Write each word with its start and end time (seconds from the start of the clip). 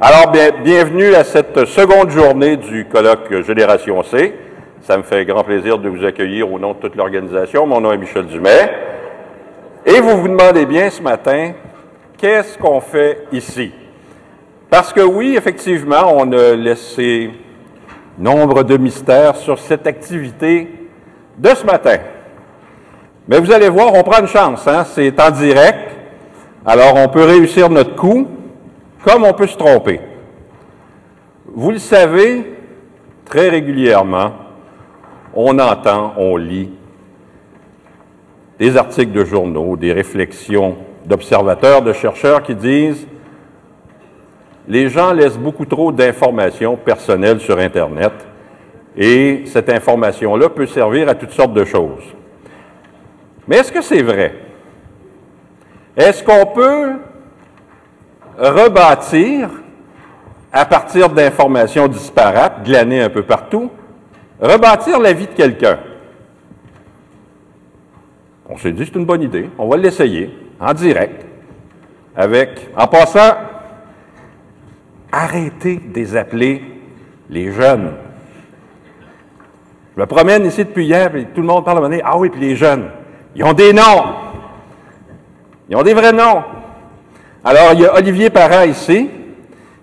Alors, 0.00 0.32
bien, 0.32 0.50
bienvenue 0.64 1.14
à 1.14 1.22
cette 1.22 1.66
seconde 1.66 2.10
journée 2.10 2.56
du 2.56 2.84
colloque 2.84 3.32
Génération 3.46 4.02
C. 4.02 4.34
Ça 4.80 4.96
me 4.96 5.04
fait 5.04 5.24
grand 5.24 5.44
plaisir 5.44 5.78
de 5.78 5.88
vous 5.88 6.04
accueillir 6.04 6.52
au 6.52 6.58
nom 6.58 6.72
de 6.72 6.78
toute 6.78 6.96
l'organisation. 6.96 7.64
Mon 7.64 7.80
nom 7.80 7.92
est 7.92 7.96
Michel 7.96 8.26
Dumais. 8.26 8.72
Et 9.86 10.00
vous 10.00 10.20
vous 10.20 10.26
demandez 10.26 10.66
bien 10.66 10.90
ce 10.90 11.00
matin, 11.00 11.52
qu'est-ce 12.18 12.58
qu'on 12.58 12.80
fait 12.80 13.28
ici? 13.30 13.70
Parce 14.68 14.92
que 14.92 15.00
oui, 15.00 15.36
effectivement, 15.36 16.12
on 16.12 16.32
a 16.32 16.56
laissé 16.56 17.30
nombre 18.18 18.64
de 18.64 18.76
mystères 18.76 19.36
sur 19.36 19.60
cette 19.60 19.86
activité 19.86 20.88
de 21.38 21.50
ce 21.50 21.64
matin. 21.64 21.98
Mais 23.28 23.38
vous 23.38 23.52
allez 23.52 23.68
voir, 23.68 23.94
on 23.94 24.02
prend 24.02 24.22
une 24.22 24.26
chance, 24.26 24.66
hein? 24.66 24.84
c'est 24.84 25.20
en 25.20 25.30
direct. 25.30 25.92
Alors, 26.66 26.96
on 26.96 27.06
peut 27.06 27.24
réussir 27.24 27.70
notre 27.70 27.94
coup, 27.94 28.26
comme 29.04 29.24
on 29.24 29.32
peut 29.32 29.46
se 29.46 29.56
tromper. 29.56 30.00
Vous 31.46 31.70
le 31.70 31.78
savez, 31.78 32.56
très 33.24 33.48
régulièrement, 33.48 34.32
on 35.34 35.58
entend, 35.58 36.14
on 36.16 36.36
lit 36.36 36.70
des 38.58 38.76
articles 38.76 39.12
de 39.12 39.24
journaux, 39.24 39.76
des 39.76 39.92
réflexions 39.92 40.76
d'observateurs, 41.04 41.82
de 41.82 41.92
chercheurs 41.92 42.42
qui 42.42 42.54
disent 42.54 43.06
les 44.66 44.88
gens 44.88 45.12
laissent 45.12 45.38
beaucoup 45.38 45.66
trop 45.66 45.92
d'informations 45.92 46.76
personnelles 46.76 47.40
sur 47.40 47.58
Internet 47.58 48.12
et 48.96 49.42
cette 49.46 49.68
information-là 49.68 50.48
peut 50.48 50.66
servir 50.66 51.08
à 51.08 51.14
toutes 51.14 51.32
sortes 51.32 51.52
de 51.52 51.64
choses. 51.64 52.04
Mais 53.46 53.56
est-ce 53.56 53.72
que 53.72 53.82
c'est 53.82 54.02
vrai? 54.02 54.34
Est-ce 55.96 56.24
qu'on 56.24 56.46
peut 56.46 56.92
rebâtir, 58.38 59.50
à 60.52 60.64
partir 60.64 61.08
d'informations 61.08 61.88
disparates, 61.88 62.64
glanées 62.64 63.02
un 63.02 63.10
peu 63.10 63.22
partout, 63.22 63.70
rebâtir 64.40 65.00
la 65.00 65.12
vie 65.12 65.26
de 65.26 65.32
quelqu'un? 65.32 65.78
On 68.48 68.56
s'est 68.56 68.72
dit, 68.72 68.84
c'est 68.84 68.96
une 68.96 69.06
bonne 69.06 69.22
idée. 69.22 69.48
On 69.58 69.68
va 69.68 69.76
l'essayer 69.76 70.30
en 70.60 70.72
direct. 70.74 71.24
Avec, 72.16 72.68
en 72.76 72.86
passant, 72.86 73.34
arrêtez 75.10 75.76
de 75.76 75.94
les 75.94 76.16
appeler 76.16 76.62
les 77.30 77.50
jeunes. 77.52 77.92
Je 79.96 80.00
me 80.00 80.06
promène 80.06 80.44
ici 80.44 80.64
depuis 80.64 80.86
hier, 80.86 81.14
et 81.16 81.24
tout 81.26 81.40
le 81.40 81.46
monde 81.46 81.64
parle 81.64 81.84
à 81.84 81.98
Ah 82.04 82.18
oui, 82.18 82.28
puis 82.28 82.40
les 82.40 82.56
jeunes, 82.56 82.90
ils 83.34 83.44
ont 83.44 83.52
des 83.52 83.72
noms. 83.72 84.04
Ils 85.68 85.76
ont 85.76 85.82
des 85.82 85.94
vrais 85.94 86.12
noms. 86.12 86.42
Alors, 87.46 87.74
il 87.74 87.80
y 87.80 87.86
a 87.86 87.94
Olivier 87.94 88.30
Parent 88.30 88.62
ici, 88.62 89.10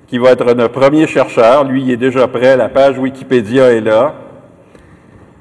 qui 0.07 0.17
va 0.17 0.31
être 0.31 0.51
notre 0.55 0.73
premier 0.73 1.05
chercheur. 1.05 1.63
Lui, 1.63 1.83
il 1.83 1.91
est 1.91 1.97
déjà 1.97 2.27
prêt. 2.27 2.57
La 2.57 2.69
page 2.69 2.97
Wikipédia 2.97 3.71
est 3.71 3.81
là. 3.81 4.15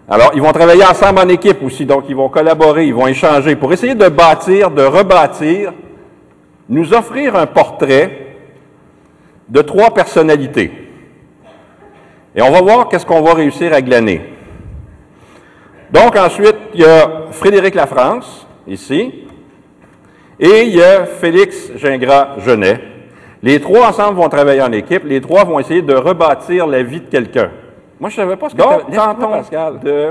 Alors, 0.06 0.32
ils 0.34 0.42
vont 0.42 0.52
travailler 0.52 0.84
ensemble 0.84 1.20
en 1.20 1.28
équipe 1.28 1.62
aussi, 1.62 1.86
donc 1.86 2.04
ils 2.10 2.16
vont 2.16 2.28
collaborer, 2.28 2.84
ils 2.84 2.92
vont 2.92 3.06
échanger 3.06 3.56
pour 3.56 3.72
essayer 3.72 3.94
de 3.94 4.08
bâtir, 4.08 4.70
de 4.70 4.82
rebâtir, 4.82 5.72
nous 6.68 6.92
offrir 6.92 7.36
un 7.36 7.46
portrait 7.46 8.36
de 9.48 9.62
trois 9.62 9.94
personnalités. 9.94 10.72
Et 12.36 12.42
on 12.42 12.50
va 12.50 12.60
voir 12.60 12.88
qu'est-ce 12.88 13.06
qu'on 13.06 13.22
va 13.22 13.32
réussir 13.32 13.72
à 13.72 13.80
glaner. 13.80 14.20
Donc 15.91 16.16
ensuite, 16.16 16.56
il 16.74 16.80
y 16.80 16.84
a 16.84 17.28
Frédéric 17.30 17.76
Lafrance, 17.76 18.46
ici, 18.68 19.26
et 20.41 20.62
il 20.62 20.74
y 20.77 20.83
a 20.83 21.05
Félix 21.05 21.70
Gingras-Genet. 21.77 22.80
Les 23.42 23.60
trois 23.60 23.88
ensemble 23.88 24.16
vont 24.16 24.28
travailler 24.28 24.62
en 24.62 24.72
équipe. 24.72 25.05
Les 25.05 25.20
trois 25.20 25.44
vont 25.44 25.58
essayer 25.58 25.82
de 25.82 25.94
rebâtir 25.94 26.66
la 26.66 26.82
vie 26.82 27.00
de 27.00 27.06
quelqu'un. 27.06 27.50
Moi, 27.98 28.10
je 28.10 28.20
ne 28.20 28.24
savais 28.27 28.36
pas 28.36 28.48
ce 28.48 28.55
que 28.55 28.60
Donc, 28.60 28.91
tentons 28.94 29.30
Pascal. 29.30 29.80
de... 29.80 30.08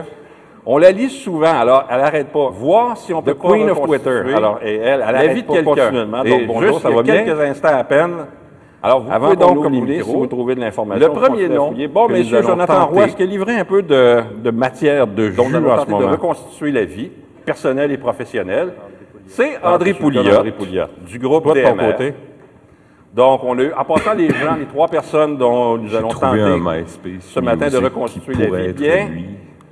On 0.65 0.77
la 0.77 0.92
lit 0.92 1.09
souvent, 1.09 1.58
alors 1.59 1.86
elle 1.89 2.02
n'arrête 2.02 2.27
pas. 2.27 2.49
Voir 2.52 2.95
si 2.98 3.14
on 3.14 3.21
peut 3.23 3.33
The 3.33 3.39
Queen 3.39 3.70
of 3.71 3.81
Twitter. 3.81 4.21
Alors, 4.36 4.59
et 4.64 4.76
elle, 4.76 5.04
elle 5.08 5.14
la 5.15 5.27
vie 5.27 5.42
de 5.42 5.52
quelqu'un. 5.52 5.92
Donc, 5.92 6.48
bonjour, 6.48 6.61
juste 6.73 6.81
ça 6.81 6.89
va 6.89 7.02
bien? 7.02 7.23
quelques 7.23 7.39
instants 7.39 7.75
à 7.75 7.83
peine. 7.83 8.11
Alors, 8.83 9.02
vous 9.02 9.11
Avant 9.11 9.31
pouvez 9.31 9.37
donc 9.37 9.64
communiquer 9.64 10.04
si 10.04 10.11
vous 10.11 10.27
trouvez 10.27 10.55
de 10.55 10.59
l'information. 10.59 11.08
Le 11.08 11.14
premier 11.14 11.49
nom. 11.49 11.73
Bon, 11.92 12.08
messieurs, 12.08 12.42
Jonathan 12.43 12.86
Roy, 12.87 13.05
est-ce 13.05 13.15
qu'il 13.15 13.30
livré 13.30 13.55
un 13.55 13.65
peu 13.65 13.81
de, 13.81 14.21
de 14.43 14.52
matière 14.52 15.08
de 15.08 15.31
jus 15.31 15.39
en 15.39 15.45
ce 15.45 15.52
tenter 15.54 15.86
de 15.87 15.89
moment? 15.89 16.11
reconstituer 16.11 16.71
la 16.71 16.86
vie, 16.86 17.09
personnelle 17.45 17.92
et 17.92 17.98
professionnelle, 17.98 18.73
c'est 19.30 19.64
André 19.64 19.94
Pouliot, 19.94 20.22
André 20.22 20.52
Pouliot. 20.52 20.86
du 21.08 21.20
groupe 21.20 21.44
Toi, 21.44 21.54
de 21.56 21.62
ton 21.62 21.76
DMR. 21.76 21.92
côté? 21.92 22.14
Donc, 23.14 23.42
on 23.44 23.58
a 23.58 23.64
eu, 23.64 23.73
en 23.73 23.84
passant 23.86 24.14
les 24.14 24.30
gens, 24.30 24.56
les 24.58 24.66
trois 24.66 24.88
personnes 24.88 25.38
dont 25.38 25.78
nous 25.78 25.95
allons 25.95 26.10
tenter 26.10 26.42
un 26.42 26.58
MySpace 26.58 27.22
ce 27.22 27.40
matin 27.40 27.67
de 27.70 27.78
reconstituer 27.78 28.34
la 28.36 28.67
vie 28.67 28.73
bien. 28.73 29.10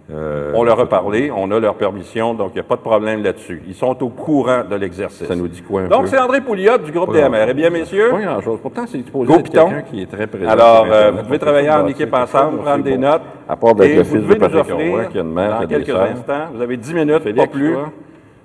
Euh, 0.10 0.54
on 0.56 0.64
leur 0.64 0.80
a 0.80 0.86
parlé, 0.88 1.30
on 1.36 1.52
a 1.52 1.60
leur 1.60 1.76
permission, 1.76 2.34
donc 2.34 2.52
il 2.52 2.54
n'y 2.54 2.60
a 2.62 2.64
pas 2.64 2.78
de 2.78 2.82
problème 2.82 3.22
là-dessus. 3.22 3.62
Ils 3.68 3.76
sont 3.76 4.02
au 4.02 4.08
courant 4.08 4.64
de 4.64 4.76
l'exercice. 4.78 5.28
Ça 5.28 5.36
nous 5.36 5.50
dit 5.50 5.62
quoi 5.62 5.82
un 5.82 5.88
Donc, 5.90 6.08
c'est 6.08 6.18
André 6.18 6.40
Pouliot 6.40 6.78
du 6.78 6.94
groupe 6.94 7.14
DMR. 7.14 7.46
Eh 7.50 7.54
bien, 7.54 7.70
messieurs, 7.70 8.12
Pas 8.12 8.22
grand-chose. 8.22 8.60
Pourtant, 8.62 8.86
c'est 8.88 9.04
supposé 9.04 9.34
être 9.34 9.50
quelqu'un 9.50 9.82
qui 9.82 10.02
est 10.02 10.06
très 10.06 10.26
présent. 10.26 10.50
Alors, 10.50 10.88
euh, 10.90 11.12
vous 11.12 11.24
pouvez 11.24 11.40
travailler 11.40 11.70
en 11.70 11.86
équipe 11.88 12.14
ensemble, 12.14 12.60
prendre 12.60 12.86
des 12.86 12.96
bon. 12.96 13.02
notes. 13.02 13.22
À 13.50 13.56
part 13.58 13.76
d'être 13.76 13.96
le 13.98 14.04
vous 14.04 14.16
fils 14.18 14.28
de 14.28 14.34
Patrick 14.36 14.62
offrir, 14.62 14.92
Roy, 14.92 15.06
qui 15.06 15.18
a 15.18 15.22
une 15.22 15.34
mère, 15.34 15.50
dans 15.52 15.58
qui 15.68 15.76
a 15.76 15.78
des 15.78 15.84
quelques 15.84 16.00
instants, 16.00 16.46
vous 16.54 16.62
avez 16.62 16.78
10 16.78 16.94
minutes, 16.94 17.36
pas 17.36 17.48
plus? 17.48 17.76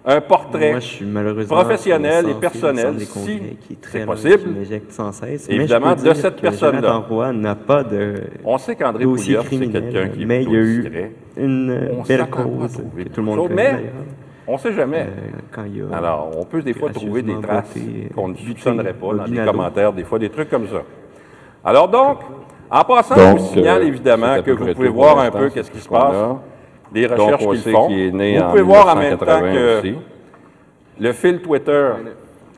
Un 0.05 0.21
portrait 0.21 0.71
Moi, 0.73 0.81
je 0.81 0.87
suis 0.87 1.05
malheureusement 1.05 1.57
professionnel 1.57 2.29
et 2.29 2.35
personnel, 2.35 2.99
si 2.99 3.07
congrès 3.07 3.57
qui 3.61 3.73
est 3.75 3.81
très 3.81 4.01
c'est 4.01 4.07
possible, 4.07 4.55
sans 4.89 5.13
cesse. 5.13 5.49
évidemment, 5.49 5.95
de 5.95 6.13
cette 6.15 6.41
personne-là. 6.41 7.05
N'a 7.33 7.55
pas 7.55 7.85
de 7.85 8.15
On 8.45 8.59
sait 8.59 8.75
qu'André 8.75 9.05
Pouliot, 9.05 9.17
c'est 9.43 9.47
criminel, 9.47 9.83
quelqu'un 9.93 10.09
qui 10.09 10.23
est 10.23 10.27
mais 10.27 10.43
il 10.43 10.51
y 10.51 10.57
a 10.57 10.61
eu 10.61 10.83
discret. 10.83 11.13
une 11.37 11.91
On 11.99 12.03
belle 12.03 12.27
cause 12.29 12.83
que 12.97 13.03
tout 13.09 13.21
le 13.21 13.23
monde 13.23 13.49
connaît 13.49 13.73
mais-. 13.73 13.93
On 14.47 14.55
ne 14.55 14.59
sait 14.59 14.73
jamais. 14.73 15.03
Euh, 15.03 15.39
quand 15.53 15.65
il 15.65 15.79
y 15.79 15.83
a 15.83 15.97
Alors, 15.97 16.31
on 16.37 16.45
peut 16.45 16.63
des 16.63 16.75
fois 16.75 16.91
trouver 16.91 17.23
des 17.23 17.41
traces 17.41 17.75
qu'on 18.15 18.29
ne 18.29 18.35
euh, 18.35 18.39
soupçonnerait 18.45 18.95
pas 18.95 19.07
dans 19.07 19.13
des 19.13 19.19
Bobinado. 19.19 19.51
commentaires, 19.53 19.93
des 19.93 20.03
fois 20.03 20.19
des 20.19 20.31
trucs 20.31 20.51
comme 20.51 20.67
ça. 20.67 20.83
Alors 21.65 21.89
donc, 21.89 22.19
en 22.69 22.85
passant, 22.85 23.15
je 23.15 23.39
vous 23.39 23.39
signale 23.39 23.83
euh, 23.83 23.87
évidemment 23.87 24.43
que 24.43 24.51
vous 24.51 24.75
pouvez 24.75 24.89
voir 24.89 25.19
un 25.21 25.31
peu 25.31 25.49
qu'est-ce 25.51 25.71
qui 25.71 25.79
se 25.79 25.89
passe, 25.89 26.17
Donc, 27.09 27.19
recherches 27.19 27.47
qu'ils 27.63 27.73
font. 27.73 27.89
qu'il 27.89 27.99
est 28.01 28.11
né 28.11 28.39
vous 28.39 28.45
en 28.45 28.51
pouvez 28.51 28.63
voir 28.63 28.89
en 28.89 28.97
même 28.97 29.19
temps 29.19 29.25
1980 29.43 29.53
que 29.53 29.79
aussi. 29.79 29.95
le 31.01 31.13
fil 31.13 31.39
Twitter 31.41 31.89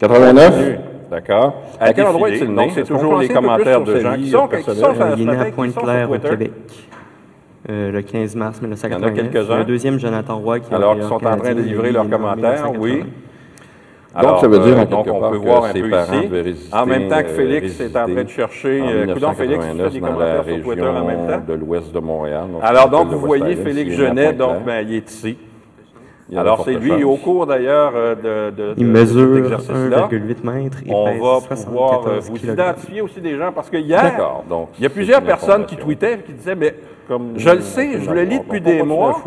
89? 0.00 0.78
D'accord. 1.10 1.62
À 1.78 1.92
quel 1.92 2.06
endroit 2.06 2.30
est-il 2.30 2.48
né? 2.48 2.54
Donc, 2.56 2.70
c'est 2.74 2.84
toujours 2.84 3.18
les 3.18 3.28
commentaires 3.28 3.82
de 3.82 4.00
gens 4.00 4.14
qui 4.16 4.30
sont, 4.30 4.48
qui 4.48 4.62
sont, 4.62 4.70
Euh, 5.00 5.14
il 5.16 5.22
est 5.28 5.32
né 5.32 5.38
à 5.38 5.44
Pointe-Claire 5.46 6.10
au. 6.10 6.18
Québec. 6.18 6.52
euh, 7.70 7.92
le 7.92 8.02
15 8.02 8.34
mars 8.36 8.60
1989. 8.60 9.12
Il 9.14 9.16
y 9.16 9.20
en 9.20 9.28
a 9.28 9.32
quelques-uns. 9.32 9.60
Un 9.60 9.64
deuxième, 9.64 9.98
Jonathan 9.98 10.38
Roy, 10.38 10.60
qui 10.60 10.72
est 10.72 10.74
Alors, 10.74 10.96
qui 10.96 11.02
sont 11.02 11.14
en 11.24 11.36
train 11.36 11.54
de 11.54 11.60
livrer 11.60 11.92
leurs 11.92 12.08
commentaires, 12.08 12.70
1980. 12.72 13.06
Donc, 14.22 14.38
ça 14.38 14.48
veut 14.48 14.58
dire, 14.60 14.76
en 14.78 14.82
euh, 14.82 14.84
donc 14.84 15.04
quelque 15.04 15.16
on 15.16 15.20
part, 15.20 15.30
peut 15.30 15.38
que 15.38 15.44
voir 15.44 15.64
un 15.64 15.72
ses 15.72 15.82
peu 15.82 15.90
parents 15.90 16.12
ici. 16.12 16.22
devaient 16.28 16.40
résister, 16.42 16.76
En 16.76 16.86
même 16.86 17.08
temps 17.08 17.22
que 17.22 17.26
euh, 17.28 17.36
Félix 17.36 17.80
est 17.80 17.96
en 17.96 18.06
train 18.06 18.22
de 18.22 18.28
chercher. 18.28 18.80
euh, 18.82 19.12
coudonc, 19.14 19.32
Félix, 19.32 19.64
tu 19.66 19.66
fais 19.66 19.74
1989 19.74 19.92
des 19.92 20.00
dans 20.00 20.06
la 20.06 20.12
commentaires 20.12 20.44
sur 20.54 20.62
Twitter 20.64 20.86
en 20.86 21.04
même 21.04 21.26
temps? 21.26 21.42
de 21.48 21.54
l'ouest 21.54 21.92
de 21.92 21.98
Montréal. 21.98 22.44
donc 22.52 22.60
Alors, 22.62 22.88
donc, 22.90 23.08
vous 23.08 23.18
voyez 23.18 23.56
Félix 23.56 23.94
Genet, 23.96 24.32
donc, 24.34 24.64
ben, 24.64 24.86
il 24.88 24.94
est 24.96 25.10
ici. 25.10 25.36
Alors, 26.36 26.64
c'est 26.64 26.74
lui, 26.74 26.90
et 26.92 27.04
au 27.04 27.16
cours 27.16 27.46
d'ailleurs 27.46 27.92
euh, 27.94 28.14
de, 28.50 28.50
de, 28.56 28.68
de- 28.68 28.74
Il 28.78 28.86
de 28.86 28.90
mesure 28.92 29.34
cet 29.34 29.44
exercice-là, 29.44 30.08
1,8 30.10 30.36
mètres 30.62 30.78
et 30.86 30.92
on 30.92 31.04
va 31.04 31.12
pouvoir 31.12 31.36
euh, 31.36 32.20
74 32.20 32.30
vous 32.30 32.50
identifier 32.50 33.00
aussi 33.02 33.20
des 33.20 33.36
gens, 33.36 33.52
parce 33.52 33.68
que 33.68 33.76
hier, 33.76 34.02
D'accord. 34.02 34.42
Donc, 34.48 34.68
il 34.78 34.82
y 34.84 34.86
a 34.86 34.90
plusieurs 34.90 35.20
personnes 35.22 35.66
qui 35.66 35.76
tweetaient, 35.76 36.18
qui 36.24 36.32
disaient, 36.32 36.54
mais 36.54 36.74
Comme 37.06 37.32
je 37.36 37.50
le 37.50 37.60
sais, 37.60 38.00
je 38.00 38.10
le 38.10 38.22
lis 38.22 38.38
depuis 38.38 38.60
des 38.60 38.82
mois. 38.82 39.20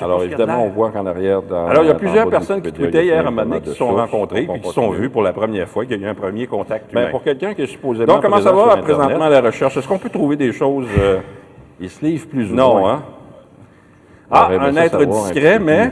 Alors, 0.00 0.20
de 0.20 0.24
évidemment, 0.26 0.64
on 0.64 0.68
voit 0.68 0.90
qu'en 0.90 1.06
arrière, 1.06 1.42
dans 1.42 1.66
Alors, 1.66 1.82
il 1.82 1.88
y 1.88 1.90
a 1.90 1.94
plusieurs 1.94 2.26
de 2.26 2.30
personnes 2.30 2.62
qui 2.62 2.72
tweetaient 2.72 3.04
hier 3.04 3.16
à 3.24 3.28
un 3.28 3.30
moment 3.30 3.42
énormément 3.42 3.54
donné, 3.54 3.60
qui 3.62 3.68
de 3.68 3.72
se 3.72 3.78
sont 3.78 3.84
On 4.12 4.26
puis 4.26 4.46
qui 4.46 4.68
sont 4.70 4.80
continuer. 4.82 5.00
vus 5.00 5.10
pour 5.10 5.22
la 5.22 5.32
première 5.32 5.68
fois, 5.68 5.84
qu'il 5.84 6.00
y 6.00 6.04
a 6.04 6.06
eu 6.06 6.10
un 6.10 6.14
premier 6.14 6.46
contact 6.46 6.92
Ben, 6.94 7.00
humain. 7.02 7.10
pour 7.10 7.22
quelqu'un 7.24 7.54
qui 7.54 7.62
est 7.62 7.66
supposément 7.66 8.12
Donc, 8.12 8.22
comment 8.22 8.36
ça 8.40 8.52
présent 8.52 8.66
va 8.66 8.76
présentement 8.76 9.28
la 9.28 9.40
recherche? 9.40 9.76
Est-ce 9.76 9.88
qu'on 9.88 9.98
peut 9.98 10.08
trouver 10.10 10.36
des 10.36 10.52
choses... 10.52 10.86
euh, 10.98 11.18
Il 11.80 11.90
se 11.90 12.04
livre 12.04 12.28
plus 12.28 12.52
ou 12.52 12.54
Non, 12.54 12.78
moins. 12.78 12.92
hein? 12.94 13.02
Ah, 14.30 14.48
aimé 14.52 14.64
un 14.66 14.76
être 14.76 15.00
un 15.00 15.04
discret, 15.04 15.58
mais 15.58 15.90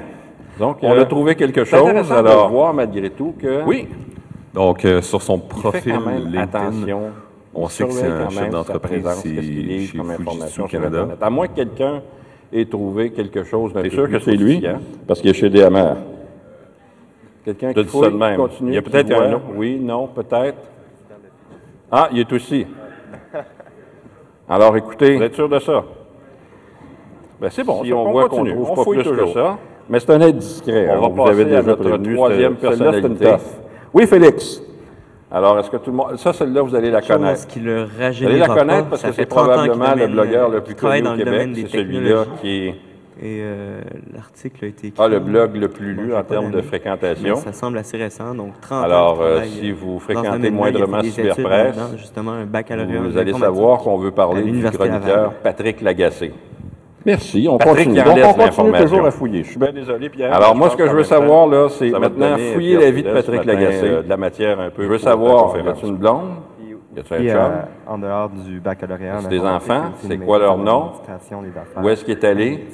Donc, 0.58 0.78
on 0.82 0.92
euh, 0.94 1.02
a 1.02 1.04
trouvé 1.04 1.34
quelque 1.34 1.64
chose, 1.64 1.80
intéressant 1.80 2.22
de 2.22 2.28
alors... 2.28 2.48
voir 2.50 2.72
malgré 2.72 3.10
tout 3.10 3.34
que 3.38 3.64
Oui, 3.64 3.88
Donc, 4.54 4.84
euh, 4.84 5.02
sur 5.02 5.20
son 5.20 5.36
il 5.36 5.40
fait 5.42 5.48
profil 5.48 5.92
quand 5.94 6.00
même 6.10 6.24
LinkedIn, 6.26 6.42
attention. 6.42 7.00
on 7.54 7.68
sait 7.68 7.84
que 7.84 7.90
c'est 7.92 8.06
un 8.06 8.30
chef 8.30 8.50
d'entreprise 8.50 9.04
chez 9.22 9.42
Fujitsu 9.42 10.62
Canada. 10.70 11.08
À 11.20 11.28
moins 11.28 11.48
que 11.48 11.54
quelqu'un 11.56 12.02
ait 12.52 12.64
trouvé 12.66 13.10
quelque 13.10 13.44
chose 13.44 13.72
d'un 13.72 13.82
C'est 13.82 13.90
sûr 13.90 14.04
plus 14.04 14.12
que 14.14 14.18
c'est 14.20 14.32
lui, 14.32 14.58
croustillant. 14.60 14.80
parce 15.06 15.20
qu'il 15.20 15.30
est 15.30 15.34
chez 15.34 15.50
DMR. 15.50 15.94
Quelqu'un 17.44 17.68
Je 17.68 17.74
qui 17.74 17.84
dis 17.84 17.90
ça 17.90 17.98
fouille, 17.98 18.12
de 18.12 18.16
même. 18.16 18.36
continue, 18.36 18.70
Il 18.70 18.74
y 18.74 18.78
a 18.78 18.82
qui 18.82 18.90
peut-être 18.90 19.12
voit. 19.14 19.24
un 19.24 19.32
autre. 19.34 19.44
Oui, 19.56 19.78
non, 19.80 20.06
peut-être. 20.08 20.58
Ah, 21.90 22.08
il 22.12 22.20
est 22.20 22.32
aussi. 22.32 22.66
Alors, 24.48 24.76
écoutez, 24.76 25.16
Vous 25.16 25.22
êtes 25.22 25.34
sûr 25.34 25.48
de 25.48 25.58
ça? 25.58 25.84
Ben, 27.40 27.48
c'est 27.50 27.64
bon, 27.64 27.82
Si 27.82 27.88
ça, 27.90 27.96
on 27.96 28.10
voit 28.10 28.28
qu'on 28.28 28.36
continue. 28.38 28.54
trouve 28.54 28.70
on 28.70 28.74
pas 28.74 28.82
fouille 28.84 28.96
plus 28.98 29.08
toujours 29.08 29.26
que 29.32 29.32
ça. 29.40 29.58
mais 29.88 29.98
c'est 30.00 30.10
un 30.10 30.20
être 30.20 30.36
discret. 30.36 30.88
On 30.90 30.92
hein, 30.92 31.00
va 31.00 31.08
vous 31.08 31.20
avez 31.28 31.30
passer 31.30 31.40
à 31.40 31.44
déjà 31.44 31.62
notre 31.62 31.82
prévenu, 31.82 32.14
troisième 32.16 32.56
c'est- 32.60 32.66
celle-là, 32.70 32.92
c'est 32.92 32.98
une 32.98 33.14
personnalité. 33.16 33.24
toffe. 33.24 33.60
Oui, 33.94 34.06
Félix. 34.06 34.62
Alors, 35.32 35.58
est-ce 35.58 35.70
que 35.70 35.76
tout 35.76 35.90
le 35.90 35.96
monde. 35.96 36.16
Ça, 36.16 36.32
celle-là, 36.32 36.62
vous 36.62 36.74
allez 36.74 36.90
la 36.90 37.02
connaître. 37.02 37.46
Qui 37.46 37.60
le 37.60 37.84
vous 37.84 38.02
allez 38.26 38.38
la 38.38 38.48
connaître 38.48 38.88
parce 38.88 39.02
que 39.02 39.12
c'est 39.12 39.26
probablement 39.26 39.94
le 39.94 40.08
blogueur 40.08 40.48
le, 40.48 40.60
plus 40.60 40.74
connu 40.74 41.06
au 41.06 41.16
Québec. 41.16 41.50
C'est 41.54 41.68
celui-là 41.68 42.24
qui 42.40 42.74
Et 43.22 43.42
l'article 44.12 44.64
a 44.64 44.68
été 44.68 44.88
écrit. 44.88 45.02
Ah, 45.02 45.08
le 45.08 45.20
blog 45.20 45.54
le 45.56 45.68
plus 45.68 45.94
lu 45.94 46.14
en 46.14 46.24
termes 46.24 46.50
de 46.50 46.60
fréquentation. 46.62 47.36
ça 47.36 47.52
semble 47.52 47.78
assez 47.78 47.96
récent, 47.96 48.34
donc 48.34 48.60
30 48.60 48.84
Alors, 48.84 49.20
euh, 49.20 49.44
si 49.44 49.70
vous 49.70 50.00
fréquentez 50.00 50.50
moindrement 50.50 51.02
Cyberpress, 51.02 51.76
justement 51.96 52.32
un 52.32 52.46
baccalauréat 52.46 53.00
vous 53.00 53.18
allez 53.18 53.32
savoir 53.32 53.78
qu'on 53.78 53.98
veut 53.98 54.10
parler 54.10 54.42
du 54.42 54.62
chroniqueur 54.70 55.34
Patrick 55.42 55.80
Lagacé. 55.80 56.32
Merci. 57.04 57.48
On 57.50 57.58
continue. 57.58 58.00
On 58.00 58.32
continue 58.34 58.72
toujours 58.72 59.06
à 59.06 59.10
fouiller. 59.10 59.42
Je 59.44 59.50
suis 59.50 59.58
bien 59.58 59.72
désolé, 59.72 60.08
Pierre. 60.08 60.34
Alors, 60.34 60.54
moi, 60.54 60.70
ce 60.70 60.76
que 60.76 60.86
je 60.86 60.92
veux 60.92 61.04
savoir, 61.04 61.46
là, 61.46 61.68
c'est 61.68 61.90
maintenant 61.90 62.36
fouiller 62.54 62.76
la 62.76 62.90
vie 62.90 63.02
de 63.02 63.10
Patrick 63.10 63.44
Lagacé. 63.44 63.86
Euh, 63.88 64.02
de 64.02 64.08
la 64.08 64.16
matière 64.16 64.60
un 64.60 64.70
peu. 64.70 64.82
Je 64.82 64.88
veux 64.88 64.98
savoir, 64.98 65.54
une 65.82 65.96
blonde? 65.96 66.30
Y 67.20 67.30
a 67.30 67.44
un 67.44 67.68
en 67.86 67.98
dehors 67.98 68.30
du 68.30 68.58
baccalauréat. 68.58 69.20
C'est 69.20 69.28
des 69.28 69.40
enfants? 69.40 69.92
C'est 69.96 70.18
quoi 70.18 70.40
leur 70.40 70.58
nom? 70.58 70.90
Où 71.80 71.88
est-ce 71.88 72.04
qu'il 72.04 72.14
est 72.14 72.24
allé? 72.24 72.66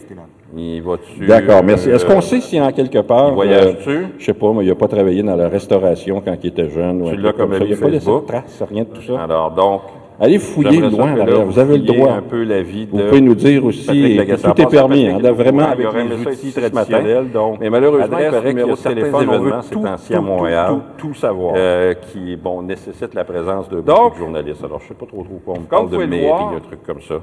Il 0.56 0.82
va-tu. 0.82 1.26
D'accord, 1.26 1.62
merci. 1.62 1.90
Est-ce 1.90 2.06
euh, 2.06 2.14
qu'on 2.14 2.20
sait 2.22 2.40
si 2.40 2.58
en 2.58 2.72
quelque 2.72 3.00
part. 3.00 3.34
Voyage-tu? 3.34 3.90
Euh, 3.90 4.06
je 4.18 4.24
sais 4.24 4.32
pas, 4.32 4.52
mais 4.54 4.64
il 4.64 4.68
n'a 4.68 4.74
pas 4.74 4.88
travaillé 4.88 5.22
dans 5.22 5.36
la 5.36 5.48
restauration 5.48 6.22
quand 6.24 6.34
il 6.42 6.48
était 6.48 6.70
jeune. 6.70 7.04
Tu. 7.04 7.14
Il 7.14 7.20
n'y 7.20 7.28
a 7.28 7.32
pas 7.32 7.44
de 7.44 8.26
traces. 8.26 8.62
rien 8.70 8.84
de 8.84 8.88
tout 8.88 9.02
ça. 9.02 9.22
Alors, 9.22 9.50
donc. 9.50 9.82
Allez 10.18 10.38
fouiller 10.38 10.80
loin. 10.80 11.14
Vous 11.44 11.58
avez 11.58 11.78
le 11.78 11.84
droit. 11.84 12.12
Un 12.12 12.22
peu 12.22 12.42
la 12.44 12.62
vie 12.62 12.86
de 12.86 12.90
vous 12.90 12.98
pouvez 12.98 13.20
nous 13.20 13.34
dire 13.34 13.64
aussi 13.64 13.86
que 13.86 14.36
tout 14.36 14.60
est 14.62 14.70
permis. 14.70 15.08
On 15.10 15.22
a 15.22 15.32
vraiment 15.32 15.68
avec 15.68 15.86
les 15.92 16.26
outils 16.26 16.52
traditionnels. 16.52 17.30
Donc, 17.30 17.60
mais 17.60 17.70
malheureusement, 17.70 18.18
il 18.18 18.30
paraît 18.30 18.54
qu'il 18.54 18.66
y 18.66 18.70
a 18.70 18.76
certains 18.76 19.20
événements 19.20 19.62
ces 19.62 19.74
temps-ci 19.74 20.14
à 20.14 20.20
Montréal. 20.20 20.76
Tout, 20.96 21.14
savoir. 21.14 21.54
Euh, 21.56 21.94
qui, 21.94 22.38
nécessite 22.62 23.14
la 23.14 23.24
présence 23.24 23.68
de 23.68 23.80
beaucoup 23.80 24.14
de 24.14 24.18
journalistes. 24.18 24.64
Alors, 24.64 24.78
je 24.80 24.84
ne 24.84 24.88
sais 24.88 24.94
pas 24.94 25.06
trop 25.06 25.22
trop 25.22 25.40
quoi 25.44 25.54
on 25.56 25.60
me 25.60 25.66
parle 25.66 25.90
de 25.90 25.96
mairie, 26.04 26.56
un 26.56 26.60
truc 26.60 26.82
comme 26.84 27.00
ça. 27.00 27.20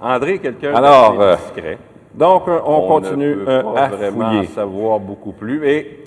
André, 0.00 0.38
quelqu'un 0.38 0.72
de 0.72 1.20
euh, 1.22 1.36
discret. 1.36 1.78
Donc, 2.14 2.48
euh, 2.48 2.58
on, 2.66 2.88
continue 2.88 3.36
à 3.76 3.88
fouiller. 3.88 4.46
savoir 4.46 4.98
beaucoup 4.98 5.32
plus. 5.32 5.66
Et 5.66 6.04